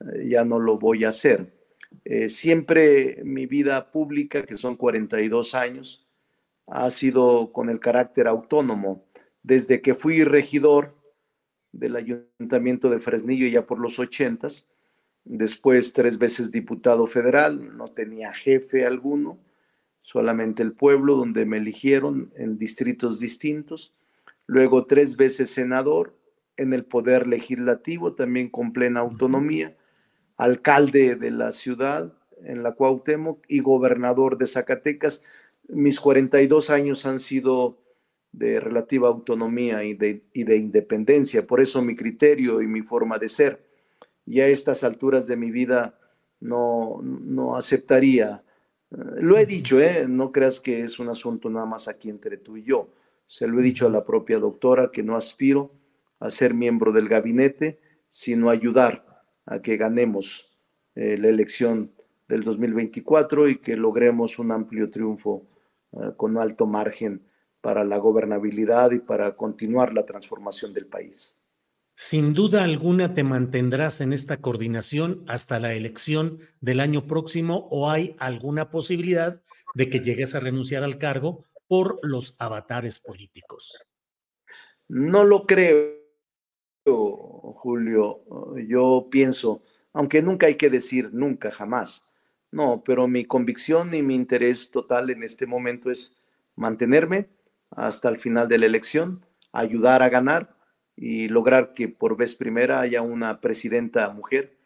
eh, 0.00 0.28
ya 0.28 0.44
no 0.44 0.58
lo 0.58 0.78
voy 0.78 1.04
a 1.04 1.10
hacer. 1.10 1.52
Eh, 2.04 2.28
siempre 2.28 3.20
mi 3.24 3.46
vida 3.46 3.90
pública, 3.92 4.44
que 4.44 4.56
son 4.56 4.76
42 4.76 5.54
años, 5.54 6.06
ha 6.66 6.90
sido 6.90 7.52
con 7.52 7.70
el 7.70 7.80
carácter 7.80 8.26
autónomo. 8.26 9.06
Desde 9.42 9.80
que 9.80 9.94
fui 9.94 10.24
regidor 10.24 10.96
del 11.72 11.96
Ayuntamiento 11.96 12.90
de 12.90 12.98
Fresnillo 12.98 13.46
ya 13.46 13.66
por 13.66 13.78
los 13.78 13.98
ochentas, 13.98 14.66
después 15.24 15.92
tres 15.92 16.18
veces 16.18 16.50
diputado 16.50 17.06
federal, 17.06 17.76
no 17.76 17.86
tenía 17.86 18.32
jefe 18.32 18.86
alguno, 18.86 19.38
solamente 20.06 20.62
el 20.62 20.72
pueblo 20.72 21.16
donde 21.16 21.44
me 21.46 21.56
eligieron 21.56 22.32
en 22.36 22.58
distritos 22.58 23.18
distintos, 23.18 23.92
luego 24.46 24.86
tres 24.86 25.16
veces 25.16 25.50
senador 25.50 26.16
en 26.56 26.72
el 26.72 26.84
poder 26.84 27.26
legislativo, 27.26 28.14
también 28.14 28.48
con 28.48 28.72
plena 28.72 29.00
autonomía, 29.00 29.76
alcalde 30.36 31.16
de 31.16 31.32
la 31.32 31.50
ciudad 31.50 32.12
en 32.44 32.62
la 32.62 32.76
Cuauhtémoc 32.76 33.44
y 33.48 33.58
gobernador 33.58 34.38
de 34.38 34.46
Zacatecas. 34.46 35.24
Mis 35.66 35.98
42 35.98 36.70
años 36.70 37.04
han 37.04 37.18
sido 37.18 37.76
de 38.30 38.60
relativa 38.60 39.08
autonomía 39.08 39.82
y 39.82 39.94
de, 39.94 40.22
y 40.32 40.44
de 40.44 40.56
independencia, 40.56 41.48
por 41.48 41.60
eso 41.60 41.82
mi 41.82 41.96
criterio 41.96 42.62
y 42.62 42.68
mi 42.68 42.82
forma 42.82 43.18
de 43.18 43.28
ser. 43.28 43.66
Y 44.24 44.38
a 44.38 44.46
estas 44.46 44.84
alturas 44.84 45.26
de 45.26 45.36
mi 45.36 45.50
vida 45.50 45.98
no, 46.38 47.00
no 47.02 47.56
aceptaría. 47.56 48.44
Lo 48.90 49.36
he 49.36 49.46
dicho, 49.46 49.80
¿eh? 49.80 50.06
no 50.08 50.30
creas 50.30 50.60
que 50.60 50.80
es 50.80 50.98
un 50.98 51.08
asunto 51.08 51.50
nada 51.50 51.66
más 51.66 51.88
aquí 51.88 52.08
entre 52.08 52.36
tú 52.36 52.56
y 52.56 52.62
yo. 52.62 52.88
Se 53.26 53.46
lo 53.46 53.58
he 53.58 53.62
dicho 53.62 53.86
a 53.86 53.90
la 53.90 54.04
propia 54.04 54.38
doctora 54.38 54.90
que 54.92 55.02
no 55.02 55.16
aspiro 55.16 55.72
a 56.20 56.30
ser 56.30 56.54
miembro 56.54 56.92
del 56.92 57.08
gabinete, 57.08 57.80
sino 58.08 58.48
ayudar 58.48 59.24
a 59.44 59.60
que 59.60 59.76
ganemos 59.76 60.56
eh, 60.94 61.16
la 61.18 61.28
elección 61.28 61.92
del 62.28 62.42
2024 62.42 63.48
y 63.48 63.58
que 63.58 63.76
logremos 63.76 64.38
un 64.38 64.52
amplio 64.52 64.90
triunfo 64.90 65.46
eh, 65.92 66.12
con 66.16 66.38
alto 66.38 66.66
margen 66.66 67.22
para 67.60 67.84
la 67.84 67.98
gobernabilidad 67.98 68.92
y 68.92 69.00
para 69.00 69.34
continuar 69.36 69.92
la 69.92 70.06
transformación 70.06 70.72
del 70.72 70.86
país. 70.86 71.40
Sin 71.98 72.34
duda 72.34 72.62
alguna 72.62 73.14
te 73.14 73.24
mantendrás 73.24 74.02
en 74.02 74.12
esta 74.12 74.42
coordinación 74.42 75.24
hasta 75.28 75.58
la 75.58 75.72
elección 75.72 76.40
del 76.60 76.80
año 76.80 77.06
próximo 77.06 77.68
o 77.70 77.90
hay 77.90 78.14
alguna 78.18 78.68
posibilidad 78.68 79.40
de 79.74 79.88
que 79.88 80.00
llegues 80.00 80.34
a 80.34 80.40
renunciar 80.40 80.84
al 80.84 80.98
cargo 80.98 81.46
por 81.66 81.98
los 82.02 82.36
avatares 82.38 82.98
políticos. 82.98 83.80
No 84.88 85.24
lo 85.24 85.46
creo, 85.46 85.96
Julio. 86.84 88.20
Yo 88.68 89.08
pienso, 89.10 89.62
aunque 89.94 90.20
nunca 90.20 90.48
hay 90.48 90.56
que 90.56 90.68
decir 90.68 91.08
nunca, 91.14 91.50
jamás. 91.50 92.04
No, 92.50 92.84
pero 92.84 93.08
mi 93.08 93.24
convicción 93.24 93.94
y 93.94 94.02
mi 94.02 94.14
interés 94.14 94.70
total 94.70 95.08
en 95.08 95.22
este 95.22 95.46
momento 95.46 95.90
es 95.90 96.14
mantenerme 96.56 97.30
hasta 97.70 98.10
el 98.10 98.18
final 98.18 98.48
de 98.48 98.58
la 98.58 98.66
elección, 98.66 99.24
ayudar 99.50 100.02
a 100.02 100.10
ganar 100.10 100.55
y 100.96 101.28
lograr 101.28 101.74
que 101.74 101.88
por 101.88 102.16
vez 102.16 102.34
primera 102.34 102.80
haya 102.80 103.02
una 103.02 103.40
presidenta 103.40 104.08
mujer, 104.08 104.56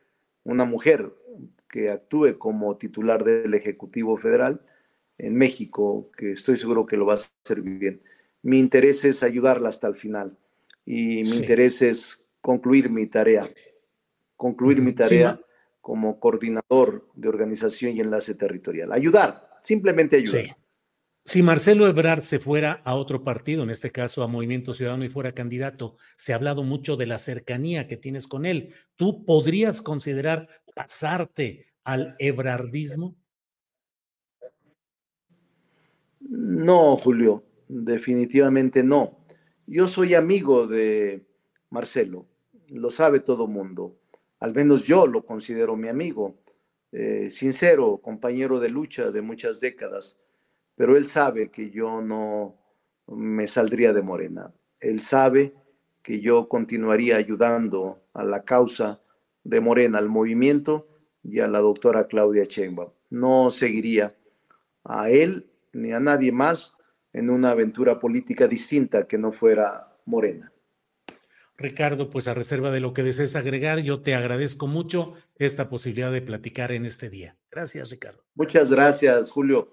una 0.45 0.65
mujer 0.65 1.13
que 1.69 1.91
actúe 1.91 2.39
como 2.39 2.77
titular 2.77 3.25
del 3.25 3.53
Ejecutivo 3.55 4.17
Federal 4.17 4.63
en 5.19 5.35
México, 5.35 6.11
que 6.17 6.33
estoy 6.33 6.57
seguro 6.57 6.87
que 6.87 6.97
lo 6.97 7.07
va 7.07 7.15
a 7.15 7.17
hacer 7.17 7.61
bien. 7.63 8.03
Mi 8.43 8.59
interés 8.59 9.05
es 9.05 9.23
ayudarla 9.23 9.69
hasta 9.69 9.87
el 9.87 9.97
final 9.97 10.39
y 10.87 11.23
mi 11.25 11.37
interés 11.37 11.83
es 11.83 12.29
concluir 12.41 12.91
mi 12.91 13.07
tarea, 13.07 13.47
concluir 14.37 14.81
mi 14.81 14.93
tarea 14.93 15.41
como 15.81 16.21
coordinador 16.21 17.09
de 17.15 17.29
organización 17.29 17.97
y 17.97 18.01
enlace 18.01 18.35
territorial. 18.35 18.93
Ayudar, 18.93 19.51
simplemente 19.63 20.17
ayudar. 20.17 20.57
Si 21.25 21.43
Marcelo 21.43 21.87
Ebrard 21.87 22.23
se 22.23 22.39
fuera 22.39 22.81
a 22.85 22.95
otro 22.95 23.23
partido, 23.23 23.63
en 23.63 23.71
este 23.71 23.93
caso 23.93 24.23
a 24.23 24.27
Movimiento 24.27 24.73
Ciudadano 24.73 25.05
y 25.05 25.11
fuera 25.11 25.33
candidato, 25.33 25.97
se 26.17 26.33
ha 26.33 26.37
hablado 26.37 26.63
mucho 26.63 26.97
de 26.97 27.07
la 27.07 27.19
cercanía 27.19 27.87
que 27.87 27.97
tienes 27.97 28.27
con 28.27 28.47
él. 28.47 28.73
¿Tú 28.97 29.25
podrías 29.25 29.83
considerar 29.83 30.49
pasarte 30.75 31.67
al 31.85 32.17
ebrardismo? 32.19 33.17
No, 36.21 36.97
Julio, 36.97 37.45
definitivamente 37.69 38.83
no. 38.83 39.19
Yo 39.67 39.89
soy 39.89 40.15
amigo 40.15 40.67
de 40.67 41.27
Marcelo, 41.69 42.27
lo 42.69 42.91
sabe 42.91 43.21
todo 43.21 43.47
mundo. 43.47 43.99
Al 44.41 44.55
menos 44.55 44.85
yo 44.85 45.07
lo 45.07 45.25
considero 45.27 45.77
mi 45.77 45.89
amigo, 45.89 46.41
eh, 46.93 47.29
sincero, 47.29 48.01
compañero 48.03 48.59
de 48.59 48.71
lucha 48.71 49.11
de 49.11 49.21
muchas 49.21 49.61
décadas 49.61 50.19
pero 50.81 50.97
él 50.97 51.07
sabe 51.09 51.51
que 51.51 51.69
yo 51.69 52.01
no 52.01 52.57
me 53.07 53.47
saldría 53.47 53.93
de 53.93 54.01
Morena. 54.01 54.51
Él 54.81 55.03
sabe 55.03 55.53
que 56.03 56.23
yo 56.23 56.49
continuaría 56.49 57.17
ayudando 57.17 58.01
a 58.15 58.25
la 58.25 58.47
causa 58.47 59.03
de 59.45 59.61
Morena, 59.61 59.99
al 59.99 60.09
movimiento 60.09 60.89
y 61.23 61.41
a 61.41 61.49
la 61.49 61.59
doctora 61.59 62.07
Claudia 62.07 62.45
Sheinbaum. 62.45 62.93
No 63.11 63.51
seguiría 63.51 64.17
a 64.83 65.11
él 65.11 65.51
ni 65.75 65.93
a 65.93 66.01
nadie 66.01 66.33
más 66.33 66.79
en 67.13 67.29
una 67.29 67.51
aventura 67.51 68.01
política 68.01 68.49
distinta 68.49 69.07
que 69.07 69.19
no 69.19 69.33
fuera 69.33 69.99
Morena. 70.07 70.51
Ricardo, 71.59 72.09
pues 72.09 72.27
a 72.27 72.33
reserva 72.33 72.71
de 72.71 72.81
lo 72.81 72.95
que 72.95 73.03
desees 73.03 73.37
agregar, 73.37 73.81
yo 73.81 74.01
te 74.01 74.15
agradezco 74.15 74.67
mucho 74.67 75.13
esta 75.37 75.69
posibilidad 75.69 76.11
de 76.11 76.23
platicar 76.23 76.73
en 76.73 76.87
este 76.87 77.11
día. 77.11 77.37
Gracias, 77.51 77.91
Ricardo. 77.91 78.25
Muchas 78.35 78.73
gracias, 78.73 79.31
Julio 79.31 79.69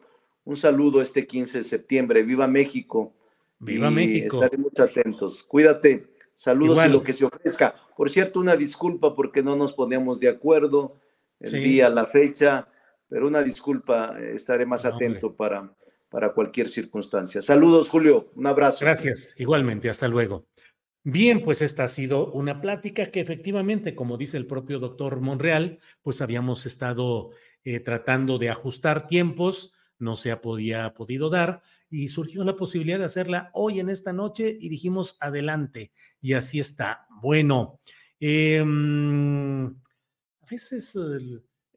un 0.48 0.56
saludo 0.56 1.02
este 1.02 1.28
15 1.28 1.58
de 1.58 1.64
septiembre. 1.66 2.24
Viva 2.24 2.48
México. 2.48 3.14
Viva 3.60 3.92
México. 3.92 4.38
Estaremos 4.38 4.72
atentos. 4.80 5.44
Cuídate. 5.44 6.08
Saludos 6.34 6.80
y 6.86 6.90
lo 6.90 7.04
que 7.04 7.12
se 7.12 7.26
ofrezca. 7.26 7.76
Por 7.98 8.10
cierto, 8.10 8.40
una 8.40 8.56
disculpa 8.56 9.14
porque 9.14 9.44
no 9.44 9.58
nos 9.58 9.74
poníamos 9.74 10.22
de 10.22 10.30
acuerdo 10.30 10.96
el 11.42 11.52
día, 11.52 11.90
la 11.90 12.06
fecha, 12.06 12.70
pero 13.10 13.28
una 13.28 13.44
disculpa. 13.44 14.18
Estaré 14.22 14.66
más 14.66 14.86
atento 14.86 15.36
para, 15.36 15.76
para 16.08 16.32
cualquier 16.32 16.70
circunstancia. 16.70 17.42
Saludos, 17.42 17.90
Julio. 17.90 18.32
Un 18.36 18.48
abrazo. 18.48 18.86
Gracias. 18.86 19.38
Igualmente. 19.38 19.90
Hasta 19.90 20.08
luego. 20.08 20.46
Bien, 21.04 21.44
pues 21.44 21.62
esta 21.62 21.84
ha 21.84 21.90
sido 21.90 22.32
una 22.32 22.62
plática 22.62 23.08
que 23.08 23.20
efectivamente, 23.20 23.96
como 23.96 24.16
dice 24.16 24.38
el 24.38 24.48
propio 24.48 24.80
doctor 24.80 25.20
Monreal, 25.20 25.80
pues 26.04 26.22
habíamos 26.22 26.66
estado 26.66 27.32
eh, 27.66 27.82
tratando 27.82 28.38
de 28.38 28.50
ajustar 28.50 29.08
tiempos 29.08 29.74
no 30.00 30.16
se 30.16 30.32
ha 30.32 30.42
podía, 30.42 30.94
podido 30.94 31.30
dar 31.30 31.62
y 31.90 32.08
surgió 32.10 32.44
la 32.44 32.56
posibilidad 32.56 33.00
de 33.00 33.06
hacerla 33.06 33.50
hoy 33.54 33.80
en 33.80 33.90
esta 33.90 34.14
noche 34.14 34.58
y 34.60 34.70
dijimos 34.70 35.18
adelante 35.20 35.92
y 36.22 36.34
así 36.34 36.60
está. 36.60 37.08
Bueno, 37.22 37.80
em, 38.20 39.68
a 39.68 40.46
veces 40.50 40.96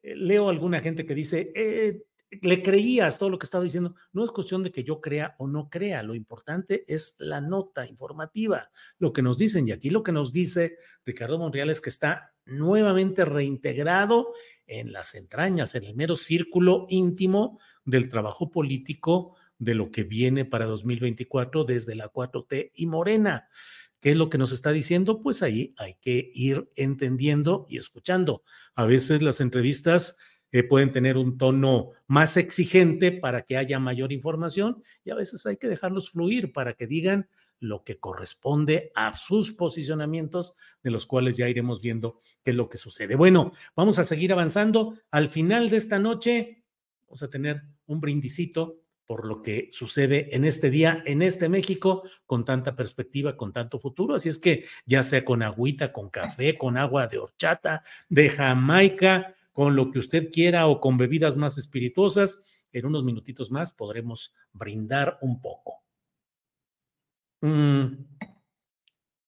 eh, 0.03 0.15
leo 0.15 0.47
a 0.47 0.51
alguna 0.51 0.79
gente 0.81 1.05
que 1.05 1.15
dice, 1.15 1.51
eh, 1.55 2.03
le 2.41 2.63
creías 2.63 3.17
todo 3.17 3.29
lo 3.29 3.37
que 3.37 3.45
estaba 3.45 3.63
diciendo. 3.63 3.95
No 4.13 4.23
es 4.23 4.31
cuestión 4.31 4.63
de 4.63 4.71
que 4.71 4.83
yo 4.83 5.01
crea 5.01 5.35
o 5.37 5.47
no 5.47 5.69
crea, 5.69 6.01
lo 6.01 6.15
importante 6.15 6.85
es 6.87 7.15
la 7.19 7.41
nota 7.41 7.85
informativa, 7.85 8.69
lo 8.99 9.11
que 9.11 9.21
nos 9.21 9.37
dicen. 9.37 9.67
Y 9.67 9.71
aquí 9.71 9.89
lo 9.89 10.01
que 10.01 10.13
nos 10.13 10.31
dice 10.31 10.77
Ricardo 11.05 11.37
Monreal 11.39 11.69
es 11.69 11.81
que 11.81 11.89
está 11.89 12.33
nuevamente 12.45 13.25
reintegrado 13.25 14.33
en 14.71 14.93
las 14.93 15.15
entrañas, 15.15 15.75
en 15.75 15.83
el 15.83 15.95
mero 15.95 16.15
círculo 16.15 16.85
íntimo 16.89 17.59
del 17.83 18.07
trabajo 18.09 18.49
político 18.51 19.35
de 19.59 19.75
lo 19.75 19.91
que 19.91 20.03
viene 20.03 20.45
para 20.45 20.65
2024 20.65 21.65
desde 21.65 21.93
la 21.93 22.11
4T 22.11 22.71
y 22.73 22.85
Morena. 22.87 23.49
¿Qué 23.99 24.11
es 24.11 24.17
lo 24.17 24.29
que 24.29 24.37
nos 24.37 24.51
está 24.51 24.71
diciendo? 24.71 25.21
Pues 25.21 25.43
ahí 25.43 25.75
hay 25.77 25.95
que 26.01 26.31
ir 26.33 26.71
entendiendo 26.75 27.67
y 27.69 27.77
escuchando. 27.77 28.43
A 28.73 28.85
veces 28.85 29.21
las 29.21 29.41
entrevistas 29.41 30.17
eh, 30.51 30.63
pueden 30.63 30.91
tener 30.91 31.17
un 31.17 31.37
tono 31.37 31.91
más 32.07 32.37
exigente 32.37 33.11
para 33.11 33.43
que 33.43 33.57
haya 33.57 33.77
mayor 33.77 34.11
información 34.11 34.83
y 35.03 35.11
a 35.11 35.15
veces 35.15 35.45
hay 35.45 35.57
que 35.57 35.67
dejarlos 35.67 36.11
fluir 36.11 36.51
para 36.53 36.73
que 36.73 36.87
digan 36.87 37.29
lo 37.61 37.83
que 37.83 37.99
corresponde 37.99 38.91
a 38.95 39.15
sus 39.15 39.53
posicionamientos, 39.53 40.55
de 40.83 40.91
los 40.91 41.05
cuales 41.05 41.37
ya 41.37 41.47
iremos 41.47 41.79
viendo 41.79 42.19
qué 42.43 42.51
es 42.51 42.57
lo 42.57 42.67
que 42.67 42.77
sucede. 42.77 43.15
Bueno, 43.15 43.53
vamos 43.75 43.99
a 43.99 44.03
seguir 44.03 44.33
avanzando. 44.33 44.97
Al 45.11 45.27
final 45.27 45.69
de 45.69 45.77
esta 45.77 45.99
noche 45.99 46.65
vamos 47.07 47.23
a 47.23 47.29
tener 47.29 47.61
un 47.85 48.01
brindicito 48.01 48.81
por 49.05 49.25
lo 49.25 49.41
que 49.41 49.67
sucede 49.71 50.35
en 50.35 50.43
este 50.43 50.69
día, 50.69 51.03
en 51.05 51.21
este 51.21 51.49
México, 51.49 52.03
con 52.25 52.45
tanta 52.45 52.75
perspectiva, 52.75 53.37
con 53.37 53.53
tanto 53.53 53.77
futuro. 53.77 54.15
Así 54.15 54.29
es 54.29 54.39
que 54.39 54.65
ya 54.85 55.03
sea 55.03 55.23
con 55.23 55.43
agüita, 55.43 55.93
con 55.93 56.09
café, 56.09 56.57
con 56.57 56.77
agua 56.77 57.07
de 57.07 57.19
horchata, 57.19 57.83
de 58.09 58.29
Jamaica, 58.29 59.35
con 59.53 59.75
lo 59.75 59.91
que 59.91 59.99
usted 59.99 60.29
quiera 60.31 60.67
o 60.67 60.79
con 60.79 60.97
bebidas 60.97 61.35
más 61.35 61.57
espirituosas, 61.57 62.41
en 62.71 62.85
unos 62.85 63.03
minutitos 63.03 63.51
más 63.51 63.71
podremos 63.71 64.33
brindar 64.53 65.19
un 65.21 65.41
poco. 65.41 65.80
Mm. 67.41 68.05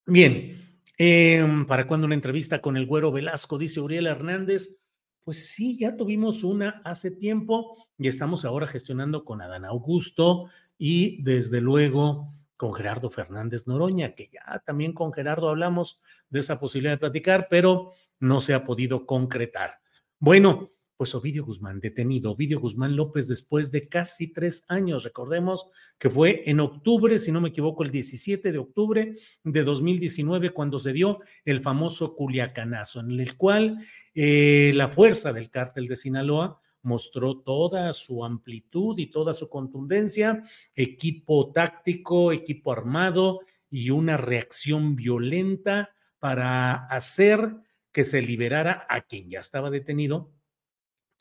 Bien, 0.05 0.57
em, 0.97 1.65
¿para 1.65 1.87
cuándo 1.87 2.05
una 2.05 2.15
entrevista 2.15 2.61
con 2.61 2.77
el 2.77 2.85
güero 2.85 3.11
Velasco? 3.11 3.57
Dice 3.57 3.79
Uriel 3.81 4.07
Hernández. 4.07 4.77
Pues 5.23 5.53
sí, 5.53 5.77
ya 5.79 5.95
tuvimos 5.95 6.43
una 6.43 6.81
hace 6.83 7.09
tiempo 7.09 7.77
y 7.97 8.09
estamos 8.09 8.43
ahora 8.43 8.67
gestionando 8.67 9.23
con 9.23 9.41
Adán 9.41 9.63
Augusto 9.63 10.49
y 10.77 11.23
desde 11.23 11.61
luego 11.61 12.27
con 12.57 12.73
Gerardo 12.73 13.09
Fernández 13.09 13.65
Noroña, 13.65 14.15
que 14.15 14.29
ya 14.31 14.61
también 14.65 14.91
con 14.91 15.13
Gerardo 15.13 15.47
hablamos 15.47 16.01
de 16.29 16.41
esa 16.41 16.59
posibilidad 16.59 16.93
de 16.93 16.97
platicar, 16.97 17.47
pero 17.49 17.91
no 18.19 18.41
se 18.41 18.53
ha 18.53 18.65
podido 18.65 19.05
concretar. 19.05 19.79
Bueno, 20.19 20.72
pues 21.03 21.15
Ovidio 21.15 21.43
Guzmán, 21.43 21.81
detenido. 21.81 22.31
Ovidio 22.31 22.61
Guzmán 22.61 22.95
López 22.95 23.27
después 23.27 23.73
de 23.73 23.89
casi 23.89 24.31
tres 24.31 24.63
años. 24.69 25.03
Recordemos 25.03 25.65
que 25.99 26.09
fue 26.09 26.43
en 26.45 26.61
octubre, 26.61 27.19
si 27.19 27.29
no 27.29 27.41
me 27.41 27.49
equivoco, 27.49 27.83
el 27.83 27.91
17 27.91 28.53
de 28.53 28.57
octubre 28.57 29.17
de 29.43 29.63
2019 29.65 30.51
cuando 30.51 30.79
se 30.79 30.93
dio 30.93 31.19
el 31.43 31.59
famoso 31.59 32.15
Culiacanazo, 32.15 33.01
en 33.01 33.19
el 33.19 33.35
cual 33.35 33.79
eh, 34.15 34.71
la 34.75 34.87
fuerza 34.87 35.33
del 35.33 35.49
cártel 35.49 35.89
de 35.89 35.97
Sinaloa 35.97 36.61
mostró 36.83 37.41
toda 37.41 37.91
su 37.91 38.23
amplitud 38.23 38.97
y 38.97 39.07
toda 39.07 39.33
su 39.33 39.49
contundencia, 39.49 40.41
equipo 40.73 41.51
táctico, 41.51 42.31
equipo 42.31 42.71
armado 42.71 43.41
y 43.69 43.89
una 43.89 44.15
reacción 44.15 44.95
violenta 44.95 45.93
para 46.19 46.85
hacer 46.85 47.57
que 47.91 48.05
se 48.05 48.21
liberara 48.21 48.87
a 48.89 49.01
quien 49.01 49.29
ya 49.29 49.41
estaba 49.41 49.69
detenido 49.69 50.31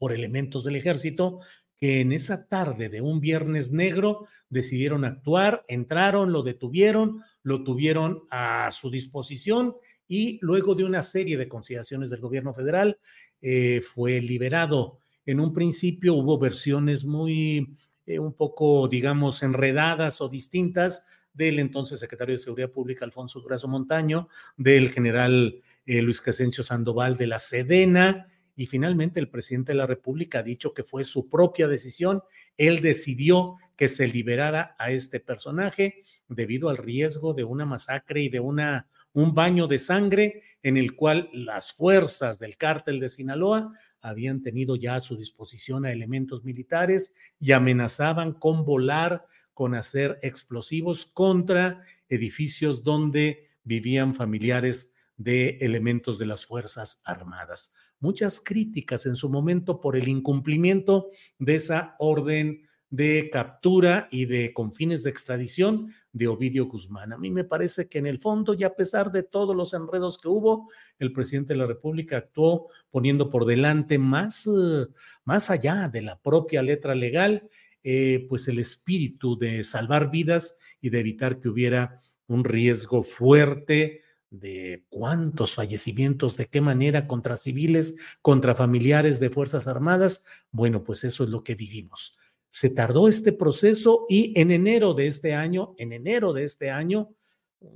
por 0.02 0.12
elementos 0.12 0.64
del 0.64 0.74
ejército 0.74 1.38
que 1.78 2.00
en 2.00 2.10
esa 2.10 2.48
tarde 2.48 2.88
de 2.88 3.00
un 3.00 3.20
viernes 3.20 3.70
negro 3.70 4.26
decidieron 4.48 5.04
actuar, 5.04 5.64
entraron, 5.68 6.32
lo 6.32 6.42
detuvieron, 6.42 7.20
lo 7.44 7.62
tuvieron 7.62 8.24
a 8.28 8.68
su 8.72 8.90
disposición 8.90 9.76
y 10.08 10.40
luego 10.42 10.74
de 10.74 10.82
una 10.82 11.02
serie 11.02 11.36
de 11.36 11.46
consideraciones 11.46 12.10
del 12.10 12.18
gobierno 12.18 12.52
federal 12.52 12.98
eh, 13.40 13.80
fue 13.80 14.20
liberado. 14.20 14.98
En 15.24 15.38
un 15.38 15.52
principio 15.54 16.14
hubo 16.14 16.36
versiones 16.36 17.04
muy, 17.04 17.76
eh, 18.04 18.18
un 18.18 18.32
poco, 18.32 18.88
digamos, 18.88 19.44
enredadas 19.44 20.20
o 20.20 20.28
distintas 20.28 21.04
del 21.32 21.60
entonces 21.60 22.00
secretario 22.00 22.32
de 22.32 22.38
Seguridad 22.38 22.70
Pública, 22.70 23.04
Alfonso 23.04 23.38
Durazo 23.38 23.68
Montaño, 23.68 24.28
del 24.56 24.90
general 24.90 25.60
eh, 25.86 26.02
Luis 26.02 26.20
Crescencio 26.20 26.64
Sandoval 26.64 27.16
de 27.16 27.28
la 27.28 27.38
Sedena, 27.38 28.26
y 28.54 28.66
finalmente 28.66 29.18
el 29.18 29.28
presidente 29.28 29.72
de 29.72 29.78
la 29.78 29.86
República 29.86 30.40
ha 30.40 30.42
dicho 30.42 30.74
que 30.74 30.84
fue 30.84 31.04
su 31.04 31.28
propia 31.28 31.68
decisión. 31.68 32.22
Él 32.56 32.80
decidió 32.80 33.56
que 33.76 33.88
se 33.88 34.06
liberara 34.06 34.76
a 34.78 34.90
este 34.90 35.20
personaje 35.20 36.02
debido 36.28 36.68
al 36.68 36.76
riesgo 36.76 37.34
de 37.34 37.44
una 37.44 37.64
masacre 37.64 38.22
y 38.22 38.28
de 38.28 38.40
una, 38.40 38.88
un 39.12 39.34
baño 39.34 39.66
de 39.66 39.78
sangre 39.78 40.42
en 40.62 40.76
el 40.76 40.94
cual 40.94 41.30
las 41.32 41.72
fuerzas 41.72 42.38
del 42.38 42.56
cártel 42.56 43.00
de 43.00 43.08
Sinaloa 43.08 43.72
habían 44.02 44.42
tenido 44.42 44.76
ya 44.76 44.96
a 44.96 45.00
su 45.00 45.16
disposición 45.16 45.86
a 45.86 45.92
elementos 45.92 46.44
militares 46.44 47.14
y 47.40 47.52
amenazaban 47.52 48.32
con 48.32 48.64
volar, 48.64 49.24
con 49.54 49.74
hacer 49.74 50.18
explosivos 50.22 51.06
contra 51.06 51.82
edificios 52.08 52.82
donde 52.82 53.48
vivían 53.64 54.14
familiares 54.14 54.91
de 55.16 55.59
elementos 55.61 56.18
de 56.18 56.27
las 56.27 56.46
Fuerzas 56.46 57.03
Armadas. 57.05 57.75
Muchas 58.01 58.40
críticas 58.40 59.07
en 59.07 59.16
su 59.16 59.29
momento 59.29 59.81
por 59.81 59.96
el 59.96 60.09
incumplimiento 60.09 61.09
de 61.38 61.55
esa 61.55 61.96
orden 61.98 62.62
de 62.92 63.31
captura 63.33 64.07
y 64.11 64.27
de 64.27 64.53
con 64.53 64.70
fines 64.70 65.03
de 65.03 65.09
extradición 65.09 65.90
de 66.12 66.29
Ovidio 66.29 66.66
Guzmán. 66.66 67.14
A 67.14 67.16
mí 67.16 67.31
me 67.31 67.42
parece 67.42 67.88
que 67.88 67.98
en 67.98 68.07
el 68.07 68.18
fondo, 68.18 68.53
y 68.53 68.64
a 68.64 68.75
pesar 68.75 69.11
de 69.11 69.22
todos 69.22 69.57
los 69.57 69.72
enredos 69.72 70.18
que 70.18 70.29
hubo, 70.29 70.70
el 70.98 71.11
presidente 71.11 71.55
de 71.55 71.61
la 71.61 71.66
República 71.66 72.18
actuó 72.18 72.68
poniendo 72.90 73.31
por 73.31 73.46
delante 73.46 73.96
más, 73.96 74.46
eh, 74.46 74.87
más 75.25 75.48
allá 75.48 75.88
de 75.88 76.03
la 76.03 76.20
propia 76.20 76.62
letra 76.62 76.94
legal, 76.94 77.48
eh, 77.83 78.27
pues 78.29 78.46
el 78.48 78.59
espíritu 78.59 79.38
de 79.38 79.64
salvar 79.64 80.11
vidas 80.11 80.59
y 80.83 80.90
de 80.90 81.01
evitar 81.01 81.40
que 81.40 81.48
hubiera 81.48 81.98
un 82.27 82.44
riesgo 82.44 83.03
fuerte 83.03 84.03
de 84.32 84.86
cuántos 84.88 85.54
fallecimientos, 85.54 86.38
de 86.38 86.46
qué 86.46 86.62
manera 86.62 87.06
contra 87.06 87.36
civiles, 87.36 87.96
contra 88.22 88.54
familiares 88.54 89.20
de 89.20 89.28
Fuerzas 89.28 89.66
Armadas. 89.66 90.24
Bueno, 90.50 90.82
pues 90.82 91.04
eso 91.04 91.24
es 91.24 91.30
lo 91.30 91.44
que 91.44 91.54
vivimos. 91.54 92.16
Se 92.50 92.70
tardó 92.70 93.08
este 93.08 93.32
proceso 93.32 94.06
y 94.08 94.32
en 94.40 94.50
enero 94.50 94.94
de 94.94 95.06
este 95.06 95.34
año, 95.34 95.74
en 95.76 95.92
enero 95.92 96.32
de 96.32 96.44
este 96.44 96.70
año, 96.70 97.14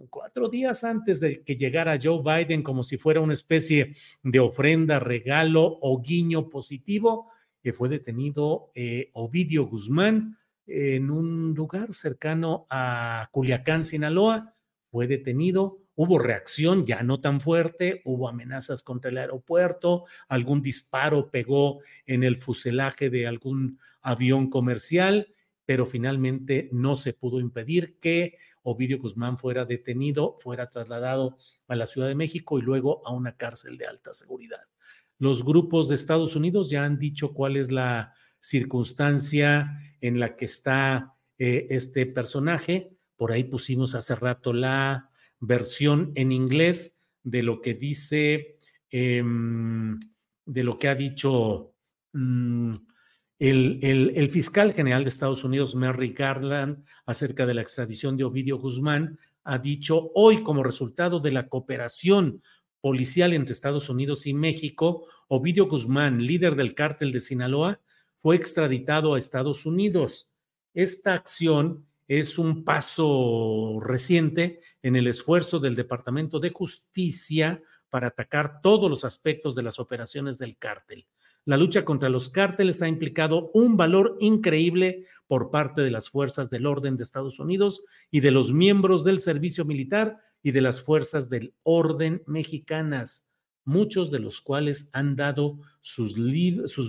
cuatro 0.08 0.48
días 0.48 0.82
antes 0.82 1.20
de 1.20 1.42
que 1.44 1.56
llegara 1.56 1.98
Joe 2.02 2.22
Biden 2.22 2.62
como 2.62 2.82
si 2.82 2.96
fuera 2.96 3.20
una 3.20 3.34
especie 3.34 3.94
de 4.22 4.40
ofrenda, 4.40 4.98
regalo 4.98 5.78
o 5.80 6.00
guiño 6.00 6.48
positivo, 6.48 7.30
que 7.62 7.74
fue 7.74 7.90
detenido 7.90 8.70
eh, 8.74 9.10
Ovidio 9.12 9.66
Guzmán 9.66 10.38
en 10.66 11.10
un 11.10 11.54
lugar 11.54 11.92
cercano 11.92 12.66
a 12.70 13.28
Culiacán, 13.30 13.84
Sinaloa. 13.84 14.54
Fue 14.90 15.06
detenido 15.06 15.85
Hubo 15.96 16.18
reacción 16.18 16.84
ya 16.84 17.02
no 17.02 17.20
tan 17.20 17.40
fuerte, 17.40 18.02
hubo 18.04 18.28
amenazas 18.28 18.82
contra 18.82 19.10
el 19.10 19.18
aeropuerto, 19.18 20.04
algún 20.28 20.60
disparo 20.60 21.30
pegó 21.30 21.80
en 22.04 22.22
el 22.22 22.36
fuselaje 22.36 23.08
de 23.08 23.26
algún 23.26 23.80
avión 24.02 24.50
comercial, 24.50 25.34
pero 25.64 25.86
finalmente 25.86 26.68
no 26.70 26.96
se 26.96 27.14
pudo 27.14 27.40
impedir 27.40 27.98
que 27.98 28.36
Ovidio 28.62 28.98
Guzmán 28.98 29.38
fuera 29.38 29.64
detenido, 29.64 30.36
fuera 30.38 30.68
trasladado 30.68 31.38
a 31.68 31.76
la 31.76 31.86
Ciudad 31.86 32.08
de 32.08 32.14
México 32.14 32.58
y 32.58 32.62
luego 32.62 33.00
a 33.06 33.12
una 33.12 33.36
cárcel 33.36 33.78
de 33.78 33.86
alta 33.86 34.12
seguridad. 34.12 34.60
Los 35.18 35.44
grupos 35.44 35.88
de 35.88 35.94
Estados 35.94 36.36
Unidos 36.36 36.68
ya 36.68 36.84
han 36.84 36.98
dicho 36.98 37.32
cuál 37.32 37.56
es 37.56 37.70
la 37.70 38.12
circunstancia 38.40 39.78
en 40.00 40.20
la 40.20 40.36
que 40.36 40.44
está 40.44 41.14
eh, 41.38 41.68
este 41.70 42.06
personaje. 42.06 42.90
Por 43.16 43.32
ahí 43.32 43.44
pusimos 43.44 43.94
hace 43.94 44.14
rato 44.14 44.52
la 44.52 45.10
versión 45.40 46.12
en 46.14 46.32
inglés 46.32 47.02
de 47.22 47.42
lo 47.42 47.60
que 47.60 47.74
dice, 47.74 48.58
em, 48.90 49.98
de 50.44 50.64
lo 50.64 50.78
que 50.78 50.88
ha 50.88 50.94
dicho 50.94 51.74
mm, 52.12 52.72
el, 53.38 53.80
el, 53.82 54.30
fiscal 54.30 54.72
general 54.72 55.02
de 55.02 55.10
Estados 55.10 55.44
Unidos, 55.44 55.74
Merrick 55.74 56.18
Garland, 56.18 56.84
acerca 57.04 57.44
de 57.44 57.54
la 57.54 57.60
extradición 57.60 58.16
de 58.16 58.24
Ovidio 58.24 58.58
Guzmán, 58.58 59.18
ha 59.44 59.58
dicho 59.58 60.10
hoy 60.14 60.42
como 60.42 60.62
resultado 60.62 61.20
de 61.20 61.32
la 61.32 61.48
cooperación 61.48 62.42
policial 62.80 63.32
entre 63.32 63.52
Estados 63.52 63.88
Unidos 63.88 64.26
y 64.26 64.34
México, 64.34 65.06
Ovidio 65.28 65.66
Guzmán, 65.66 66.22
líder 66.22 66.56
del 66.56 66.74
cártel 66.74 67.12
de 67.12 67.20
Sinaloa, 67.20 67.80
fue 68.16 68.36
extraditado 68.36 69.14
a 69.14 69.18
Estados 69.18 69.66
Unidos. 69.66 70.30
Esta 70.72 71.14
acción 71.14 71.86
es 72.08 72.38
un 72.38 72.64
paso 72.64 73.78
reciente 73.80 74.60
en 74.82 74.96
el 74.96 75.06
esfuerzo 75.06 75.58
del 75.58 75.74
Departamento 75.74 76.38
de 76.38 76.50
Justicia 76.50 77.62
para 77.90 78.08
atacar 78.08 78.60
todos 78.62 78.88
los 78.90 79.04
aspectos 79.04 79.54
de 79.54 79.62
las 79.62 79.78
operaciones 79.78 80.38
del 80.38 80.56
cártel. 80.56 81.06
La 81.46 81.56
lucha 81.56 81.84
contra 81.84 82.08
los 82.08 82.28
cárteles 82.28 82.82
ha 82.82 82.88
implicado 82.88 83.52
un 83.54 83.76
valor 83.76 84.16
increíble 84.18 85.04
por 85.28 85.52
parte 85.52 85.80
de 85.82 85.92
las 85.92 86.10
fuerzas 86.10 86.50
del 86.50 86.66
orden 86.66 86.96
de 86.96 87.04
Estados 87.04 87.38
Unidos 87.38 87.84
y 88.10 88.18
de 88.18 88.32
los 88.32 88.52
miembros 88.52 89.04
del 89.04 89.20
servicio 89.20 89.64
militar 89.64 90.18
y 90.42 90.50
de 90.50 90.60
las 90.60 90.82
fuerzas 90.82 91.30
del 91.30 91.54
orden 91.62 92.24
mexicanas, 92.26 93.32
muchos 93.64 94.10
de 94.10 94.18
los 94.18 94.40
cuales 94.40 94.90
han 94.92 95.14
dado 95.14 95.60
sus, 95.80 96.16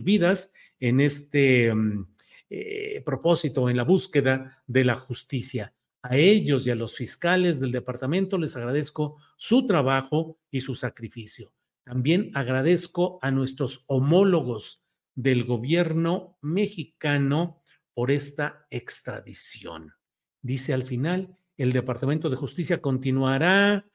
vidas 0.03 0.53
en 0.79 1.01
este... 1.01 1.73
Mm, 1.73 2.07
eh, 2.49 3.01
propósito, 3.05 3.69
en 3.69 3.77
la 3.77 3.83
búsqueda 3.83 4.63
de 4.67 4.85
la 4.85 4.95
justicia. 4.95 5.73
A 6.01 6.15
ellos 6.15 6.65
y 6.65 6.71
a 6.71 6.75
los 6.75 6.95
fiscales 6.95 7.59
del 7.59 7.71
departamento 7.71 8.37
les 8.37 8.55
agradezco 8.55 9.17
su 9.35 9.65
trabajo 9.65 10.39
y 10.49 10.61
su 10.61 10.75
sacrificio. 10.75 11.53
También 11.83 12.31
agradezco 12.33 13.19
a 13.21 13.31
nuestros 13.31 13.85
homólogos 13.87 14.85
del 15.15 15.45
gobierno 15.45 16.37
mexicano 16.41 17.63
por 17.93 18.11
esta 18.11 18.67
extradición. 18.69 19.93
Dice 20.41 20.73
al 20.73 20.83
final, 20.83 21.35
el 21.57 21.71
Departamento 21.71 22.29
de 22.29 22.35
Justicia 22.35 22.81
continuará 22.81 23.85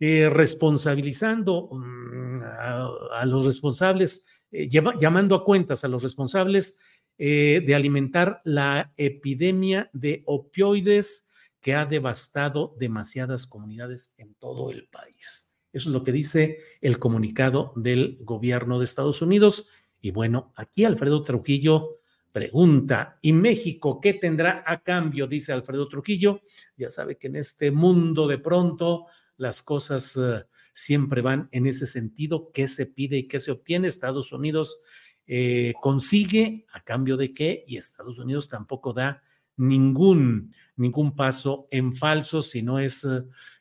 eh, 0.00 0.28
responsabilizando 0.28 1.70
mm, 1.70 2.42
a, 2.42 3.24
los 3.26 3.44
responsables, 3.44 4.26
eh, 4.50 4.68
llamando 4.68 5.36
a 5.36 5.44
cuentas 5.44 5.84
a 5.84 5.88
los 5.88 6.02
responsables 6.02 6.78
eh, 7.18 7.62
de 7.64 7.74
alimentar 7.74 8.40
la 8.44 8.92
epidemia 8.96 9.90
de 9.92 10.22
opioides 10.26 11.28
que 11.60 11.74
ha 11.74 11.86
devastado 11.86 12.76
demasiadas 12.78 13.46
comunidades 13.46 14.14
en 14.18 14.34
todo 14.34 14.70
el 14.70 14.88
país. 14.88 15.54
Eso 15.72 15.88
es 15.88 15.94
lo 15.94 16.04
que 16.04 16.12
dice 16.12 16.58
el 16.80 16.98
comunicado 16.98 17.72
del 17.74 18.18
gobierno 18.20 18.78
de 18.78 18.84
Estados 18.84 19.22
Unidos. 19.22 19.68
Y 20.00 20.10
bueno, 20.10 20.52
aquí 20.56 20.84
Alfredo 20.84 21.22
Trujillo 21.22 22.00
pregunta, 22.32 23.18
¿y 23.22 23.32
México 23.32 24.00
qué 24.00 24.14
tendrá 24.14 24.64
a 24.66 24.82
cambio? 24.82 25.26
Dice 25.26 25.52
Alfredo 25.52 25.88
Trujillo. 25.88 26.42
Ya 26.76 26.90
sabe 26.90 27.16
que 27.16 27.28
en 27.28 27.36
este 27.36 27.70
mundo 27.70 28.26
de 28.26 28.38
pronto 28.38 29.06
las 29.36 29.62
cosas 29.62 30.16
eh, 30.16 30.44
siempre 30.72 31.22
van 31.22 31.48
en 31.52 31.66
ese 31.66 31.86
sentido, 31.86 32.50
qué 32.52 32.68
se 32.68 32.86
pide 32.86 33.18
y 33.18 33.28
qué 33.28 33.40
se 33.40 33.52
obtiene. 33.52 33.88
Estados 33.88 34.32
Unidos 34.32 34.82
eh, 35.26 35.72
consigue 35.80 36.66
a 36.72 36.82
cambio 36.82 37.16
de 37.16 37.32
qué 37.32 37.64
y 37.66 37.76
Estados 37.76 38.18
Unidos 38.18 38.48
tampoco 38.48 38.92
da 38.92 39.22
ningún, 39.56 40.52
ningún 40.76 41.14
paso 41.14 41.68
en 41.70 41.94
falso, 41.94 42.42
sino 42.42 42.78
es 42.78 43.06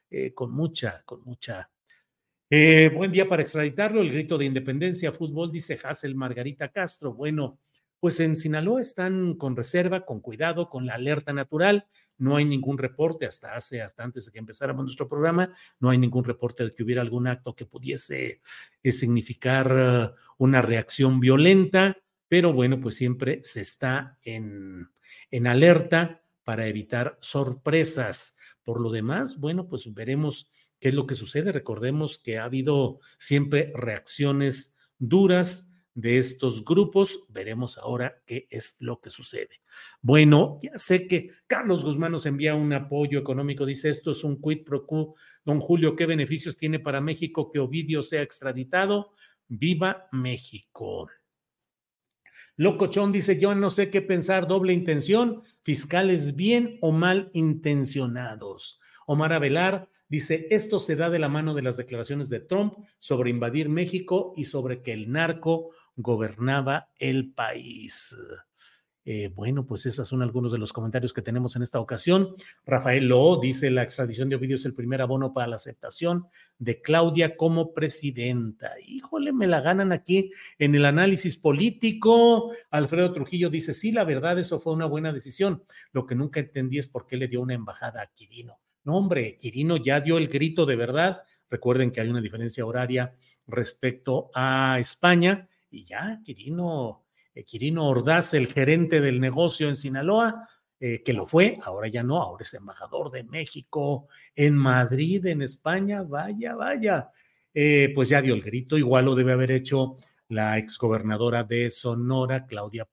eh, 0.10 0.34
con 0.34 0.52
mucha, 0.52 1.02
con 1.06 1.24
mucha. 1.24 1.70
Eh, 2.50 2.92
buen 2.94 3.12
día 3.12 3.28
para 3.28 3.42
extraditarlo, 3.42 4.02
el 4.02 4.12
grito 4.12 4.38
de 4.38 4.46
independencia, 4.46 5.12
fútbol, 5.12 5.52
dice 5.52 5.80
Hazel 5.84 6.16
Margarita 6.16 6.70
Castro. 6.70 7.14
Bueno, 7.14 7.58
pues 8.04 8.20
en 8.20 8.36
Sinaloa 8.36 8.82
están 8.82 9.36
con 9.36 9.56
reserva, 9.56 10.06
con 10.06 10.20
cuidado, 10.20 10.70
con 10.70 10.86
la 10.86 10.96
alerta 10.96 11.32
natural. 11.32 11.88
No 12.18 12.36
hay 12.36 12.44
ningún 12.44 12.78
reporte 12.78 13.26
hasta 13.26 13.56
hace, 13.56 13.82
hasta 13.82 14.04
antes 14.04 14.26
de 14.26 14.34
que 14.34 14.40
empezáramos 14.40 14.84
nuestro 14.84 15.08
programa, 15.08 15.56
no 15.80 15.90
hay 15.90 15.98
ningún 15.98 16.26
reporte 16.26 16.66
de 16.66 16.72
que 16.72 16.84
hubiera 16.84 17.02
algún 17.02 17.28
acto 17.28 17.56
que 17.56 17.66
pudiese 17.66 18.42
eh, 18.84 18.92
significar 18.92 19.72
uh, 19.72 20.34
una 20.38 20.62
reacción 20.62 21.22
violenta, 21.22 21.98
pero 22.28 22.52
bueno, 22.52 22.82
pues 22.82 22.96
siempre 22.96 23.42
se 23.42 23.62
está 23.62 24.18
en, 24.22 24.90
en 25.32 25.48
alerta 25.48 26.24
para 26.44 26.68
evitar 26.68 27.18
sorpresas. 27.22 28.38
Por 28.66 28.82
lo 28.82 28.92
demás, 28.92 29.40
bueno, 29.40 29.70
pues 29.70 29.94
veremos 29.94 30.52
qué 30.82 30.90
es 30.90 30.94
lo 30.94 31.08
que 31.08 31.16
sucede. 31.16 31.54
Recordemos 31.54 32.18
que 32.18 32.38
ha 32.38 32.44
habido 32.44 33.00
siempre 33.18 33.72
reacciones 33.74 34.76
duras 35.00 35.73
de 35.94 36.18
estos 36.18 36.64
grupos. 36.66 37.26
Veremos 37.30 37.78
ahora 37.78 38.22
qué 38.26 38.48
es 38.50 38.78
lo 38.80 39.00
que 39.00 39.10
sucede. 39.10 39.62
Bueno, 40.02 40.60
ya 40.62 40.78
sé 40.78 41.08
que 41.08 41.32
Carlos 41.48 41.84
Guzmán 41.84 42.12
nos 42.12 42.26
envía 42.26 42.56
un 42.56 42.74
apoyo 42.74 43.20
económico. 43.20 43.66
Dice, 43.66 43.90
esto 43.90 44.12
es 44.12 44.24
un 44.24 44.42
quid 44.42 44.64
pro 44.64 44.86
quo. 44.86 45.16
Don 45.46 45.60
Julio, 45.60 45.96
¿qué 45.96 46.06
beneficios 46.06 46.56
tiene 46.56 46.80
para 46.80 47.02
México 47.02 47.52
que 47.52 47.60
Ovidio 47.60 48.02
sea 48.02 48.22
extraditado? 48.22 49.12
Viva 49.48 50.08
México. 50.12 51.10
Locochón 52.56 53.12
dice, 53.12 53.40
yo 53.40 53.56
no 53.56 53.72
sé 53.72 53.90
qué 53.90 54.02
pensar, 54.02 54.48
doble 54.48 54.74
intención, 54.74 55.42
fiscales 55.64 56.36
bien 56.36 56.78
o 56.82 56.92
mal 56.92 57.32
intencionados. 57.34 58.80
Omar 59.08 59.34
Avelar 59.34 59.90
dice, 60.08 60.48
esto 60.52 60.80
se 60.80 60.96
da 60.96 61.10
de 61.10 61.18
la 61.18 61.30
mano 61.30 61.56
de 61.56 61.64
las 61.64 61.78
declaraciones 61.78 62.30
de 62.30 62.42
Trump 62.42 62.76
sobre 63.00 63.32
invadir 63.32 63.70
México 63.70 64.34
y 64.38 64.46
sobre 64.46 64.84
que 64.84 64.94
el 64.94 65.12
narco 65.12 65.72
gobernaba 65.96 66.90
el 66.98 67.34
país. 67.34 68.16
Eh, 69.06 69.30
bueno, 69.36 69.66
pues 69.66 69.86
esos 69.86 70.08
son 70.08 70.22
algunos 70.22 70.54
de 70.54 70.58
los 70.58 70.72
comentarios 70.72 71.12
que 71.12 71.22
tenemos 71.22 71.56
en 71.56 71.64
esta 71.64 71.80
ocasión. 71.80 72.36
Rafael 72.66 73.08
Lo 73.08 73.38
dice, 73.38 73.70
la 73.70 73.84
extradición 73.84 74.30
de 74.30 74.38
Ovidio 74.38 74.56
es 74.56 74.64
el 74.66 74.74
primer 74.74 75.02
abono 75.02 75.34
para 75.34 75.48
la 75.48 75.58
aceptación 75.58 76.28
de 76.58 76.82
Claudia 76.82 77.36
como 77.36 77.74
presidenta. 77.74 78.72
Híjole, 78.86 79.34
me 79.34 79.48
la 79.48 79.60
ganan 79.60 79.92
aquí 79.92 80.30
en 80.58 80.76
el 80.76 80.86
análisis 80.86 81.36
político. 81.36 82.54
Alfredo 82.70 83.12
Trujillo 83.12 83.50
dice, 83.50 83.74
sí, 83.74 83.92
la 83.92 84.06
verdad, 84.06 84.40
eso 84.40 84.60
fue 84.60 84.74
una 84.74 84.86
buena 84.86 85.12
decisión. 85.12 85.64
Lo 85.92 86.06
que 86.06 86.16
nunca 86.16 86.40
entendí 86.40 86.78
es 86.78 86.88
por 86.88 87.06
qué 87.06 87.18
le 87.18 87.28
dio 87.28 87.42
una 87.42 87.56
embajada 87.56 88.02
a 88.02 88.08
Quirino. 88.08 88.60
No, 88.86 88.98
hombre, 88.98 89.38
Quirino 89.38 89.78
ya 89.78 90.00
dio 90.00 90.18
el 90.18 90.30
grito 90.30 90.66
de 90.66 90.78
verdad. 90.78 91.24
Recuerden 91.50 91.92
que 91.92 92.00
hay 92.00 92.08
una 92.08 92.22
diferencia 92.22 92.66
horaria 92.66 93.16
respecto 93.48 94.32
a 94.34 94.78
España 94.80 95.50
y 95.74 95.86
ya 95.86 96.22
Quirino 96.24 97.04
eh, 97.34 97.44
Quirino 97.46 97.88
Ordaz, 97.88 98.34
el 98.34 98.48
gerente 98.48 99.02
del 99.02 99.20
negocio 99.20 99.68
en 99.68 99.76
Sinaloa, 99.76 100.48
eh, 100.80 101.02
que 101.04 101.14
lo 101.14 101.26
fue, 101.26 101.60
ahora 101.64 101.88
ya 101.88 102.04
no, 102.04 102.22
ahora 102.22 102.44
es 102.44 102.54
embajador 102.54 103.10
de 103.12 103.24
México 103.24 104.08
en 104.36 104.56
Madrid, 104.56 105.26
en 105.26 105.42
España, 105.42 106.04
vaya, 106.04 106.56
vaya. 106.56 107.10
Eh, 107.54 107.92
pues 107.94 108.10
ya 108.10 108.22
dio 108.22 108.34
el 108.34 108.42
grito, 108.42 108.78
igual 108.78 109.06
lo 109.06 109.16
debe 109.16 109.32
haber 109.32 109.52
hecho 109.52 109.98
la 110.28 110.58
exgobernadora 110.58 111.44
de 111.44 111.70
Sonora, 111.70 112.46
Claudia 112.46 112.88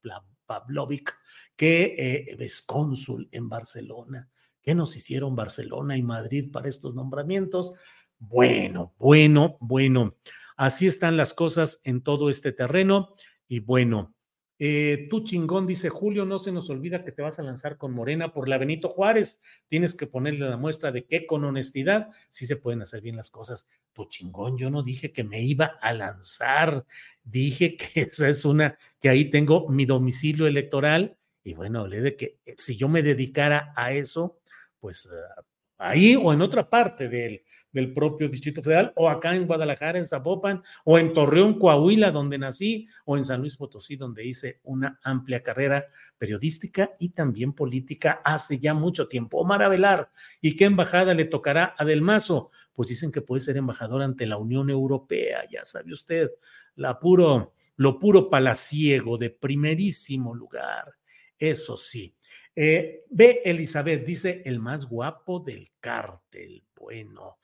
Pavlovic, 0.47 1.17
que 1.57 2.37
es 2.39 2.63
cónsul 2.63 3.29
en 3.33 3.49
Barcelona. 3.49 4.29
¿Qué 4.63 4.75
nos 4.75 4.95
hicieron 4.97 5.35
Barcelona 5.35 5.97
y 5.97 6.03
Madrid 6.03 6.51
para 6.53 6.69
estos 6.69 6.95
nombramientos? 6.95 7.75
Bueno, 8.19 8.95
bueno, 8.99 9.57
bueno. 9.61 10.17
Así 10.61 10.87
están 10.87 11.17
las 11.17 11.33
cosas 11.33 11.81
en 11.85 12.03
todo 12.03 12.29
este 12.29 12.53
terreno. 12.53 13.15
Y 13.49 13.61
bueno, 13.61 14.15
eh, 14.59 15.07
tú 15.09 15.25
chingón, 15.25 15.67
dice 15.67 15.89
Julio, 15.89 16.27
no 16.27 16.39
se 16.39 16.53
nos 16.53 16.69
olvida 16.69 17.03
que 17.03 17.13
te 17.13 17.23
vas 17.23 17.39
a 17.39 17.43
lanzar 17.43 17.79
con 17.79 17.95
Morena 17.95 18.35
por 18.35 18.47
la 18.47 18.59
Benito 18.59 18.91
Juárez. 18.91 19.41
Tienes 19.69 19.95
que 19.95 20.07
ponerle 20.07 20.47
la 20.47 20.59
muestra 20.59 20.93
de 20.93 21.07
que 21.07 21.27
con 21.27 21.47
honestidad 21.47 22.11
sí 22.29 22.45
se 22.45 22.57
pueden 22.57 22.83
hacer 22.83 23.01
bien 23.01 23.17
las 23.17 23.31
cosas. 23.31 23.71
Tu 23.95 24.05
chingón, 24.05 24.59
yo 24.59 24.69
no 24.69 24.83
dije 24.83 25.13
que 25.13 25.25
me 25.25 25.41
iba 25.41 25.79
a 25.81 25.95
lanzar. 25.95 26.85
Dije 27.23 27.79
que 27.79 28.03
esa 28.13 28.29
es 28.29 28.45
una, 28.45 28.77
que 29.01 29.09
ahí 29.09 29.31
tengo 29.31 29.67
mi 29.71 29.87
domicilio 29.87 30.47
electoral. 30.47 31.17
Y 31.43 31.55
bueno, 31.55 31.81
hablé 31.81 32.03
de 32.03 32.17
que 32.17 32.39
eh, 32.45 32.53
si 32.59 32.77
yo 32.77 32.91
me 32.91 33.03
dedicara 33.03 33.73
a 33.75 33.95
eso, 33.95 34.43
pues 34.79 35.09
ah, 35.11 35.43
ahí 35.79 36.17
o 36.23 36.35
en 36.35 36.43
otra 36.43 36.69
parte 36.69 37.09
del, 37.09 37.45
del 37.73 37.93
propio 37.93 38.29
Distrito 38.29 38.63
Federal, 38.63 38.93
o 38.97 39.09
acá 39.09 39.35
en 39.35 39.47
Guadalajara, 39.47 39.99
en 39.99 40.07
Zapopan, 40.07 40.63
o 40.85 40.99
en 40.99 41.13
Torreón, 41.13 41.59
Coahuila, 41.59 42.11
donde 42.11 42.39
nací, 42.39 42.87
o 43.05 43.17
en 43.17 43.25
San 43.25 43.41
Luis 43.41 43.57
Potosí, 43.57 43.97
donde 43.97 44.25
hice 44.25 44.61
una 44.65 44.99
amplia 45.03 45.43
carrera 45.43 45.87
periodística 46.19 46.93
y 46.99 47.11
también 47.11 47.53
política 47.53 48.21
hace 48.25 48.59
ya 48.59 48.75
mucho 48.75 49.09
tiempo. 49.09 49.39
Omar 49.39 49.63
Avelar, 49.63 50.11
¿y 50.41 50.57
qué 50.57 50.65
embajada 50.65 51.15
le 51.15 51.25
tocará 51.25 51.75
a 51.79 51.85
Del 51.85 52.03
Mazo? 52.03 52.51
Pues 52.73 52.89
dicen 52.89 53.13
que 53.13 53.23
puede 53.23 53.41
ser 53.41 53.57
embajador 53.57 54.03
ante 54.03 54.27
la 54.27 54.39
Unión 54.39 54.71
Europea, 54.71 55.43
ya 55.51 55.65
sabe 55.65 55.93
usted, 55.93 56.31
la 56.77 56.99
puro, 56.99 57.55
lo 57.77 57.99
puro 57.99 58.31
palaciego 58.31 59.19
de 59.19 59.31
primerísimo 59.31 60.35
lugar. 60.35 60.95
Eso 61.39 61.77
sí. 61.77 62.15
Eh, 62.55 63.05
B. 63.09 63.43
Elizabeth 63.45 64.05
dice 64.05 64.43
el 64.45 64.59
más 64.59 64.87
guapo 64.87 65.41
del 65.41 65.71
cártel 65.79 66.65
bueno. 66.81 67.37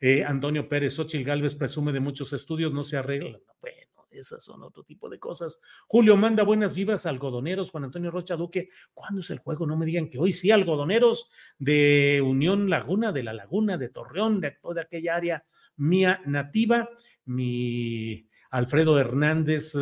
Eh, 0.00 0.24
Antonio 0.24 0.68
Pérez, 0.68 0.94
Xochil 0.94 1.24
Gálvez 1.24 1.56
presume 1.56 1.92
de 1.92 2.00
muchos 2.00 2.32
estudios, 2.32 2.72
no 2.72 2.84
se 2.84 2.96
arreglan. 2.96 3.42
Bueno, 3.60 4.06
esas 4.10 4.44
son 4.44 4.62
otro 4.62 4.84
tipo 4.84 5.10
de 5.10 5.18
cosas. 5.18 5.60
Julio 5.88 6.16
manda 6.16 6.44
buenas 6.44 6.74
vibras 6.74 7.04
a 7.04 7.10
algodoneros. 7.10 7.70
Juan 7.70 7.84
Antonio 7.84 8.12
Rocha 8.12 8.36
Duque, 8.36 8.68
¿cuándo 8.94 9.20
es 9.20 9.30
el 9.30 9.40
juego? 9.40 9.66
No 9.66 9.76
me 9.76 9.84
digan 9.84 10.08
que 10.08 10.18
hoy 10.18 10.30
sí, 10.30 10.52
algodoneros 10.52 11.28
de 11.58 12.22
Unión 12.24 12.70
Laguna, 12.70 13.10
de 13.10 13.24
la 13.24 13.32
Laguna, 13.32 13.76
de 13.76 13.88
Torreón, 13.88 14.40
de 14.40 14.52
toda 14.52 14.82
aquella 14.82 15.16
área 15.16 15.44
mía 15.76 16.20
nativa. 16.24 16.88
Mi 17.24 18.28
Alfredo 18.50 18.98
Hernández, 18.98 19.74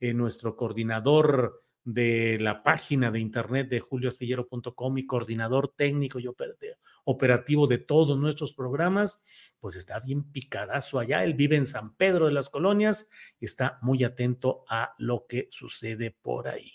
eh, 0.00 0.12
nuestro 0.12 0.56
coordinador 0.56 1.62
de 1.86 2.36
la 2.40 2.64
página 2.64 3.12
de 3.12 3.20
internet 3.20 3.68
de 3.68 3.78
julioastillero.com 3.78 4.98
y 4.98 5.06
coordinador 5.06 5.72
técnico 5.76 6.18
y 6.18 6.26
operativo 7.04 7.68
de 7.68 7.78
todos 7.78 8.18
nuestros 8.18 8.52
programas, 8.52 9.22
pues 9.60 9.76
está 9.76 10.00
bien 10.00 10.24
picadazo 10.32 10.98
allá. 10.98 11.22
Él 11.22 11.34
vive 11.34 11.54
en 11.54 11.64
San 11.64 11.94
Pedro 11.94 12.26
de 12.26 12.32
las 12.32 12.50
Colonias 12.50 13.08
y 13.38 13.44
está 13.44 13.78
muy 13.82 14.02
atento 14.02 14.64
a 14.68 14.94
lo 14.98 15.26
que 15.28 15.46
sucede 15.52 16.10
por 16.10 16.48
ahí. 16.48 16.72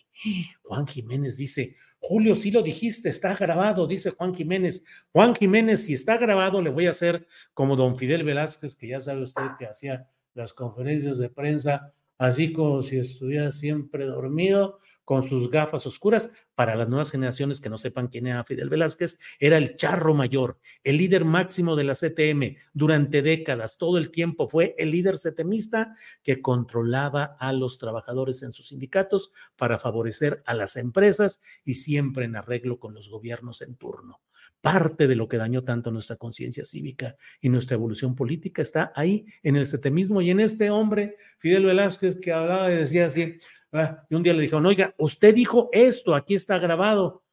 Juan 0.64 0.88
Jiménez 0.88 1.36
dice, 1.36 1.76
Julio, 2.00 2.34
sí 2.34 2.50
lo 2.50 2.64
dijiste, 2.64 3.10
está 3.10 3.36
grabado, 3.36 3.88
dice 3.88 4.12
Juan 4.12 4.34
Jiménez. 4.34 4.86
Juan 5.12 5.36
Jiménez, 5.36 5.84
si 5.84 5.94
está 5.94 6.18
grabado, 6.18 6.62
le 6.62 6.70
voy 6.70 6.88
a 6.88 6.92
hacer 6.92 7.28
como 7.54 7.76
don 7.76 7.98
Fidel 7.98 8.24
Velázquez, 8.24 8.78
que 8.78 8.88
ya 8.88 9.02
sabe 9.02 9.24
usted 9.24 9.44
que 9.60 9.66
hacía 9.66 10.08
las 10.34 10.54
conferencias 10.54 11.18
de 11.18 11.30
prensa 11.30 11.94
así 12.22 12.54
como 12.54 12.84
si 12.84 13.00
estuviera 13.00 13.52
siempre 13.52 14.06
dormido 14.06 14.78
con 15.12 15.28
sus 15.28 15.50
gafas 15.50 15.86
oscuras. 15.86 16.32
Para 16.56 16.74
las 16.74 16.88
nuevas 16.88 17.12
generaciones 17.12 17.60
que 17.60 17.70
no 17.70 17.78
sepan 17.78 18.08
quién 18.08 18.28
era 18.28 18.46
Fidel 18.46 18.70
Velázquez, 18.70 19.20
era 19.42 19.58
el 19.58 19.76
charro 19.76 20.14
mayor, 20.14 20.58
el 20.86 20.96
líder 20.96 21.26
máximo 21.26 21.76
de 21.76 21.84
la 21.84 21.96
CTM. 21.96 22.56
Durante 22.72 23.22
décadas, 23.22 23.78
todo 23.78 23.98
el 23.98 24.10
tiempo 24.10 24.48
fue 24.48 24.74
el 24.78 24.92
líder 24.92 25.16
CTMista 25.18 25.96
que 26.24 26.42
controlaba 26.42 27.36
a 27.42 27.52
los 27.52 27.78
trabajadores 27.78 28.42
en 28.42 28.54
sus 28.54 28.70
sindicatos 28.70 29.34
para 29.58 29.80
favorecer 29.80 30.44
a 30.46 30.54
las 30.54 30.78
empresas 30.78 31.42
y 31.66 31.74
siempre 31.74 32.24
en 32.24 32.38
arreglo 32.38 32.80
con 32.80 32.94
los 32.94 33.10
gobiernos 33.10 33.62
en 33.64 33.76
turno. 33.76 34.22
Parte 34.62 35.08
de 35.08 35.16
lo 35.16 35.28
que 35.28 35.38
dañó 35.38 35.64
tanto 35.64 35.92
nuestra 35.92 36.18
conciencia 36.18 36.66
cívica 36.66 37.16
y 37.40 37.50
nuestra 37.50 37.76
evolución 37.76 38.16
política 38.16 38.62
está 38.62 38.92
ahí 38.96 39.26
en 39.42 39.56
el 39.56 39.66
CTMismo 39.66 40.22
y 40.22 40.30
en 40.30 40.40
este 40.40 40.70
hombre, 40.70 41.16
Fidel 41.38 41.66
Velázquez, 41.66 42.20
que 42.20 42.32
hablaba 42.32 42.72
y 42.72 42.76
decía 42.76 43.08
así, 43.08 43.38
Ah, 43.74 44.06
y 44.10 44.16
un 44.16 44.24
día 44.24 44.34
le 44.34 44.42
dijeron, 44.42 44.66
oiga, 44.66 44.94
usted 44.98 45.34
dijo 45.34 45.70
esto, 45.72 46.14
aquí 46.14 46.34
está 46.34 46.60
grabado. 46.60 47.24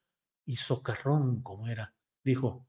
Y 0.47 0.57
socarrón, 0.57 1.43
como 1.43 1.67
era, 1.69 1.95
dijo, 2.23 2.67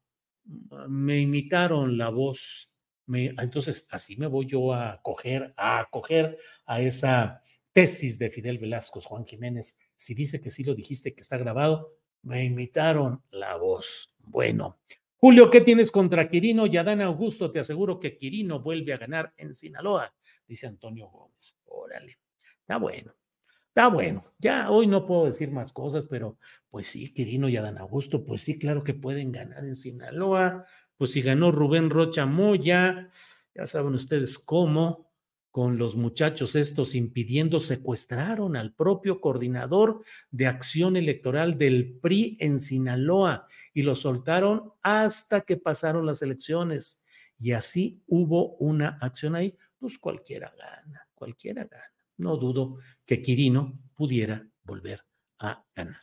me 0.87 1.19
imitaron 1.19 1.97
la 1.97 2.09
voz. 2.09 2.71
Me, 3.05 3.27
entonces, 3.37 3.87
así 3.91 4.17
me 4.17 4.27
voy 4.27 4.47
yo 4.47 4.73
a 4.73 4.99
coger, 5.01 5.53
a 5.55 5.79
acoger 5.79 6.37
a 6.65 6.81
esa 6.81 7.41
tesis 7.71 8.17
de 8.17 8.29
Fidel 8.29 8.57
Velasco, 8.57 8.99
Juan 9.01 9.25
Jiménez. 9.25 9.77
Si 9.95 10.15
dice 10.15 10.41
que 10.41 10.49
sí 10.49 10.63
lo 10.63 10.73
dijiste, 10.73 11.13
que 11.13 11.21
está 11.21 11.37
grabado, 11.37 11.95
me 12.23 12.43
imitaron 12.43 13.23
la 13.29 13.55
voz. 13.55 14.15
Bueno, 14.29 14.79
Julio, 15.15 15.49
¿qué 15.49 15.59
tienes 15.61 15.91
contra 15.91 16.29
Quirino 16.29 16.67
y 16.67 16.77
Adán 16.77 17.01
Augusto? 17.01 17.49
Te 17.51 17.59
aseguro 17.59 17.99
que 17.99 18.15
Quirino 18.15 18.59
vuelve 18.59 18.93
a 18.93 18.97
ganar 18.97 19.33
en 19.37 19.55
Sinaloa, 19.55 20.13
dice 20.47 20.67
Antonio 20.67 21.09
Gómez. 21.09 21.57
Órale, 21.65 22.19
está 22.61 22.77
bueno. 22.77 23.15
Está 23.69 23.87
bueno, 23.87 24.33
ya 24.37 24.69
hoy 24.69 24.85
no 24.85 25.07
puedo 25.07 25.25
decir 25.25 25.51
más 25.51 25.73
cosas, 25.73 26.05
pero 26.05 26.37
pues 26.69 26.87
sí, 26.87 27.11
Quirino 27.11 27.49
y 27.49 27.57
Adán 27.57 27.79
Augusto, 27.79 28.23
pues 28.23 28.41
sí, 28.41 28.59
claro 28.59 28.83
que 28.83 28.93
pueden 28.93 29.31
ganar 29.31 29.65
en 29.65 29.73
Sinaloa. 29.73 30.65
Pues 30.95 31.11
si 31.11 31.21
ganó 31.23 31.51
Rubén 31.51 31.89
Rocha 31.89 32.27
Moya, 32.27 33.09
ya 33.55 33.65
saben 33.65 33.95
ustedes 33.95 34.37
cómo, 34.37 35.08
con 35.59 35.77
los 35.77 35.97
muchachos 35.97 36.55
estos 36.55 36.95
impidiendo, 36.95 37.59
secuestraron 37.59 38.55
al 38.55 38.73
propio 38.73 39.19
coordinador 39.19 40.05
de 40.31 40.47
acción 40.47 40.95
electoral 40.95 41.57
del 41.57 41.99
PRI 41.99 42.37
en 42.39 42.61
Sinaloa 42.61 43.45
y 43.73 43.81
lo 43.81 43.93
soltaron 43.93 44.71
hasta 44.81 45.41
que 45.41 45.57
pasaron 45.57 46.05
las 46.05 46.21
elecciones. 46.21 47.03
Y 47.37 47.51
así 47.51 48.01
hubo 48.07 48.55
una 48.55 48.99
acción 49.01 49.35
ahí, 49.35 49.53
pues 49.77 49.99
cualquiera 49.99 50.55
gana, 50.57 51.05
cualquiera 51.13 51.65
gana. 51.65 52.05
no 52.15 52.37
dudo 52.37 52.77
que 53.05 53.21
Quirino 53.21 53.77
pudiera 53.95 54.47
volver 54.63 55.03
a 55.39 55.61
ganar. 55.75 55.99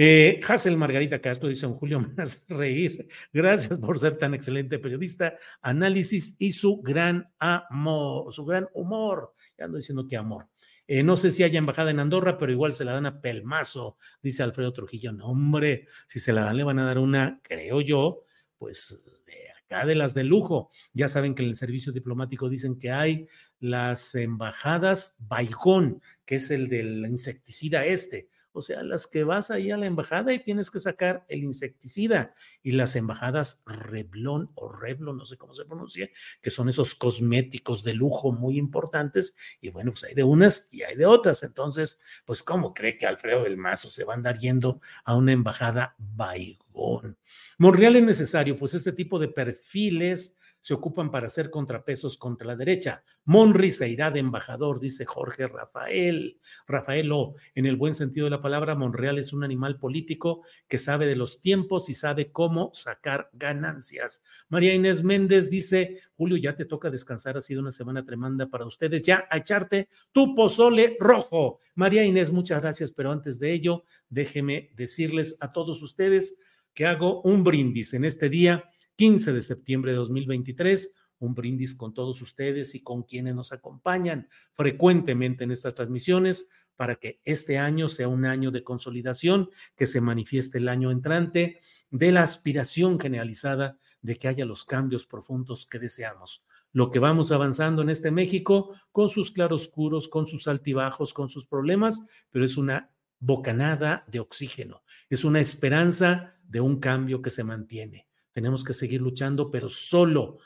Eh, 0.00 0.38
Hazel 0.46 0.76
Margarita 0.76 1.20
Castro 1.20 1.48
dice, 1.48 1.66
un 1.66 1.74
Julio, 1.74 1.98
me 2.16 2.22
hace 2.22 2.54
reír. 2.54 3.08
Gracias 3.32 3.80
por 3.80 3.98
ser 3.98 4.16
tan 4.16 4.32
excelente 4.32 4.78
periodista. 4.78 5.36
Análisis 5.60 6.36
y 6.38 6.52
su 6.52 6.80
gran 6.80 7.28
amor, 7.40 8.32
su 8.32 8.44
gran 8.44 8.68
humor. 8.74 9.32
Ya 9.58 9.64
ando 9.64 9.76
diciendo 9.76 10.06
que 10.06 10.16
amor. 10.16 10.48
Eh, 10.86 11.02
no 11.02 11.16
sé 11.16 11.32
si 11.32 11.42
haya 11.42 11.58
embajada 11.58 11.90
en 11.90 11.98
Andorra, 11.98 12.38
pero 12.38 12.52
igual 12.52 12.72
se 12.72 12.84
la 12.84 12.92
dan 12.92 13.06
a 13.06 13.20
pelmazo, 13.20 13.96
dice 14.22 14.44
Alfredo 14.44 14.72
Trujillo. 14.72 15.12
No, 15.12 15.26
hombre, 15.26 15.86
si 16.06 16.20
se 16.20 16.32
la 16.32 16.42
dan, 16.44 16.56
le 16.56 16.64
van 16.64 16.78
a 16.78 16.84
dar 16.84 16.98
una, 16.98 17.40
creo 17.42 17.80
yo, 17.80 18.22
pues 18.56 19.02
de 19.26 19.50
acá 19.50 19.84
de 19.84 19.96
las 19.96 20.14
de 20.14 20.22
lujo. 20.22 20.70
Ya 20.92 21.08
saben 21.08 21.34
que 21.34 21.42
en 21.42 21.48
el 21.48 21.56
servicio 21.56 21.92
diplomático 21.92 22.48
dicen 22.48 22.78
que 22.78 22.92
hay 22.92 23.26
las 23.58 24.14
embajadas 24.14 25.16
Baigón, 25.26 26.00
que 26.24 26.36
es 26.36 26.52
el 26.52 26.68
del 26.68 27.04
insecticida 27.04 27.84
este 27.84 28.28
o 28.52 28.60
sea, 28.60 28.82
las 28.82 29.06
que 29.06 29.24
vas 29.24 29.50
ahí 29.50 29.70
a 29.70 29.76
la 29.76 29.86
embajada 29.86 30.32
y 30.32 30.42
tienes 30.42 30.70
que 30.70 30.78
sacar 30.78 31.24
el 31.28 31.44
insecticida 31.44 32.34
y 32.62 32.72
las 32.72 32.96
embajadas 32.96 33.62
Reblón 33.66 34.50
o 34.54 34.70
Reblon, 34.70 35.16
no 35.16 35.24
sé 35.24 35.36
cómo 35.36 35.52
se 35.52 35.64
pronuncia, 35.64 36.08
que 36.40 36.50
son 36.50 36.68
esos 36.68 36.94
cosméticos 36.94 37.84
de 37.84 37.94
lujo 37.94 38.32
muy 38.32 38.58
importantes 38.58 39.36
y 39.60 39.70
bueno, 39.70 39.92
pues 39.92 40.04
hay 40.04 40.14
de 40.14 40.24
unas 40.24 40.72
y 40.72 40.82
hay 40.82 40.96
de 40.96 41.06
otras. 41.06 41.42
Entonces, 41.42 42.00
pues 42.24 42.42
¿cómo 42.42 42.72
cree 42.74 42.96
que 42.96 43.06
Alfredo 43.06 43.44
del 43.44 43.56
Mazo 43.56 43.88
se 43.88 44.04
va 44.04 44.14
a 44.14 44.16
andar 44.16 44.38
yendo 44.38 44.80
a 45.04 45.16
una 45.16 45.32
embajada 45.32 45.94
Baigón? 45.98 47.18
Monreal 47.58 47.96
es 47.96 48.02
necesario, 48.02 48.56
pues 48.56 48.74
este 48.74 48.92
tipo 48.92 49.18
de 49.18 49.28
perfiles 49.28 50.37
se 50.60 50.74
ocupan 50.74 51.10
para 51.10 51.26
hacer 51.26 51.50
contrapesos 51.50 52.18
contra 52.18 52.46
la 52.46 52.56
derecha. 52.56 53.02
Monri 53.24 53.70
se 53.70 53.88
irá 53.88 54.10
de 54.10 54.20
embajador, 54.20 54.80
dice 54.80 55.04
Jorge 55.04 55.46
Rafael. 55.46 56.38
Rafaelo, 56.66 57.34
en 57.54 57.66
el 57.66 57.76
buen 57.76 57.94
sentido 57.94 58.24
de 58.24 58.30
la 58.30 58.40
palabra, 58.40 58.74
Monreal 58.74 59.18
es 59.18 59.32
un 59.32 59.44
animal 59.44 59.78
político 59.78 60.42
que 60.66 60.78
sabe 60.78 61.06
de 61.06 61.16
los 61.16 61.40
tiempos 61.40 61.88
y 61.88 61.94
sabe 61.94 62.32
cómo 62.32 62.70
sacar 62.74 63.30
ganancias. 63.32 64.24
María 64.48 64.74
Inés 64.74 65.02
Méndez 65.02 65.50
dice, 65.50 66.00
Julio, 66.16 66.36
ya 66.36 66.54
te 66.54 66.64
toca 66.64 66.90
descansar, 66.90 67.36
ha 67.36 67.40
sido 67.40 67.60
una 67.60 67.72
semana 67.72 68.04
tremenda 68.04 68.46
para 68.46 68.66
ustedes, 68.66 69.02
ya 69.02 69.26
a 69.30 69.38
echarte 69.38 69.88
tu 70.12 70.34
pozole 70.34 70.96
rojo. 70.98 71.60
María 71.74 72.04
Inés, 72.04 72.32
muchas 72.32 72.60
gracias, 72.60 72.90
pero 72.90 73.12
antes 73.12 73.38
de 73.38 73.52
ello, 73.52 73.84
déjeme 74.08 74.70
decirles 74.74 75.36
a 75.40 75.52
todos 75.52 75.82
ustedes 75.82 76.40
que 76.74 76.86
hago 76.86 77.22
un 77.22 77.44
brindis 77.44 77.94
en 77.94 78.04
este 78.04 78.28
día 78.28 78.64
15 78.98 79.32
de 79.32 79.42
septiembre 79.42 79.92
de 79.92 79.98
2023. 79.98 80.96
Un 81.20 81.32
brindis 81.32 81.76
con 81.76 81.94
todos 81.94 82.20
ustedes 82.20 82.74
y 82.74 82.82
con 82.82 83.04
quienes 83.04 83.36
nos 83.36 83.52
acompañan 83.52 84.28
frecuentemente 84.52 85.44
en 85.44 85.52
estas 85.52 85.74
transmisiones 85.74 86.48
para 86.74 86.96
que 86.96 87.20
este 87.24 87.58
año 87.58 87.88
sea 87.88 88.08
un 88.08 88.24
año 88.24 88.50
de 88.50 88.64
consolidación, 88.64 89.50
que 89.76 89.86
se 89.86 90.00
manifieste 90.00 90.58
el 90.58 90.68
año 90.68 90.90
entrante 90.90 91.60
de 91.90 92.10
la 92.10 92.22
aspiración 92.22 92.98
generalizada 92.98 93.78
de 94.02 94.16
que 94.16 94.26
haya 94.26 94.44
los 94.44 94.64
cambios 94.64 95.06
profundos 95.06 95.66
que 95.66 95.78
deseamos. 95.78 96.44
Lo 96.72 96.90
que 96.90 96.98
vamos 96.98 97.30
avanzando 97.30 97.82
en 97.82 97.90
este 97.90 98.10
México, 98.10 98.74
con 98.90 99.10
sus 99.10 99.30
claroscuros, 99.30 100.08
con 100.08 100.26
sus 100.26 100.48
altibajos, 100.48 101.14
con 101.14 101.28
sus 101.28 101.46
problemas, 101.46 102.04
pero 102.30 102.44
es 102.44 102.56
una 102.56 102.92
bocanada 103.20 104.04
de 104.08 104.18
oxígeno, 104.18 104.82
es 105.08 105.22
una 105.22 105.38
esperanza 105.38 106.36
de 106.42 106.60
un 106.60 106.80
cambio 106.80 107.22
que 107.22 107.30
se 107.30 107.44
mantiene. 107.44 108.07
Tenemos 108.38 108.62
que 108.62 108.72
seguir 108.72 109.00
luchando, 109.00 109.50
pero 109.50 109.68
solo 109.68 110.38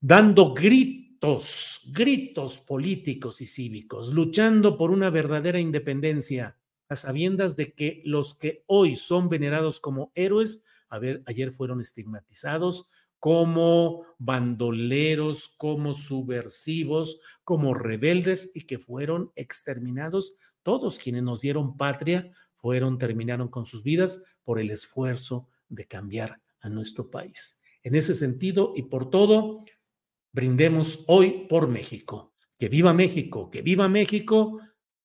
dando 0.00 0.52
gritos, 0.52 1.88
gritos 1.92 2.58
políticos 2.58 3.40
y 3.40 3.46
cívicos, 3.46 4.12
luchando 4.12 4.76
por 4.76 4.90
una 4.90 5.08
verdadera 5.10 5.60
independencia, 5.60 6.58
a 6.88 6.96
sabiendas 6.96 7.54
de 7.54 7.72
que 7.72 8.02
los 8.04 8.34
que 8.34 8.64
hoy 8.66 8.96
son 8.96 9.28
venerados 9.28 9.78
como 9.78 10.10
héroes, 10.16 10.64
a 10.88 10.98
ver, 10.98 11.22
ayer 11.26 11.52
fueron 11.52 11.80
estigmatizados 11.80 12.88
como 13.20 14.02
bandoleros, 14.18 15.48
como 15.58 15.94
subversivos, 15.94 17.20
como 17.44 17.74
rebeldes 17.74 18.50
y 18.56 18.62
que 18.62 18.80
fueron 18.80 19.30
exterminados. 19.36 20.34
Todos 20.64 20.98
quienes 20.98 21.22
nos 21.22 21.42
dieron 21.42 21.76
patria 21.76 22.28
fueron, 22.56 22.98
terminaron 22.98 23.46
con 23.46 23.66
sus 23.66 23.84
vidas 23.84 24.24
por 24.42 24.58
el 24.58 24.72
esfuerzo 24.72 25.46
de 25.68 25.84
cambiar 25.84 26.40
a 26.66 26.68
nuestro 26.68 27.10
país. 27.10 27.60
En 27.82 27.94
ese 27.94 28.14
sentido 28.14 28.74
y 28.76 28.82
por 28.82 29.10
todo, 29.10 29.64
brindemos 30.32 31.04
hoy 31.06 31.46
por 31.48 31.68
México. 31.68 32.34
Que 32.58 32.68
viva 32.68 32.92
México, 32.92 33.50
que 33.50 33.62
viva 33.62 33.88
México, 33.88 34.60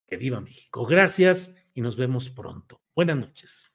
que 0.08 0.18
viva 0.18 0.42
México. 0.42 0.86
Gracias 0.86 1.66
y 1.74 1.82
nos 1.82 1.96
vemos 1.96 2.30
pronto. 2.30 2.82
Buenas 2.96 3.18
noches. 3.18 3.68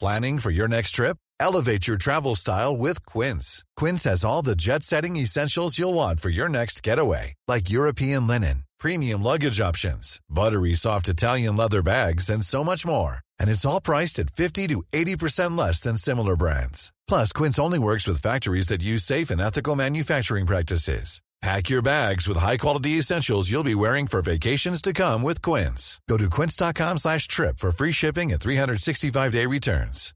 Planning 0.00 0.38
for 0.38 0.50
your 0.50 0.68
next 0.68 0.92
trip? 0.92 1.16
Elevate 1.40 1.86
your 1.86 1.96
travel 1.96 2.34
style 2.34 2.76
with 2.76 3.06
Quince. 3.06 3.64
Quince 3.76 4.04
has 4.04 4.24
all 4.24 4.42
the 4.42 4.56
jet 4.56 4.82
setting 4.82 5.16
essentials 5.16 5.78
you'll 5.78 5.94
want 5.94 6.20
for 6.20 6.30
your 6.30 6.48
next 6.48 6.82
getaway, 6.82 7.34
like 7.46 7.70
European 7.70 8.26
linen 8.26 8.64
premium 8.78 9.22
luggage 9.22 9.60
options, 9.60 10.20
buttery 10.28 10.74
soft 10.74 11.08
Italian 11.08 11.56
leather 11.56 11.82
bags, 11.82 12.28
and 12.28 12.44
so 12.44 12.62
much 12.62 12.86
more. 12.86 13.18
And 13.40 13.48
it's 13.50 13.64
all 13.64 13.80
priced 13.80 14.18
at 14.18 14.30
50 14.30 14.68
to 14.68 14.82
80% 14.92 15.56
less 15.56 15.80
than 15.80 15.96
similar 15.96 16.36
brands. 16.36 16.92
Plus, 17.08 17.32
Quince 17.32 17.58
only 17.58 17.78
works 17.78 18.06
with 18.06 18.22
factories 18.22 18.68
that 18.68 18.82
use 18.82 19.02
safe 19.02 19.30
and 19.30 19.40
ethical 19.40 19.74
manufacturing 19.74 20.46
practices. 20.46 21.20
Pack 21.44 21.68
your 21.68 21.82
bags 21.82 22.26
with 22.26 22.38
high-quality 22.38 22.92
essentials 22.92 23.50
you'll 23.50 23.62
be 23.62 23.74
wearing 23.74 24.06
for 24.06 24.22
vacations 24.22 24.80
to 24.80 24.94
come 24.94 25.22
with 25.22 25.42
Quince. 25.42 26.00
Go 26.08 26.16
to 26.16 26.30
quince.com 26.30 26.96
slash 26.96 27.28
trip 27.28 27.58
for 27.58 27.70
free 27.70 27.92
shipping 27.92 28.32
and 28.32 28.40
365-day 28.40 29.44
returns. 29.44 30.14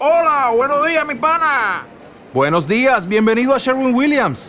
Hola, 0.00 0.56
buenos 0.56 0.86
días, 0.86 1.06
mi 1.06 1.16
pana. 1.16 1.84
Buenos 2.32 2.66
días, 2.66 3.06
bienvenido 3.06 3.54
a 3.54 3.60
Sherwin-Williams. 3.60 4.48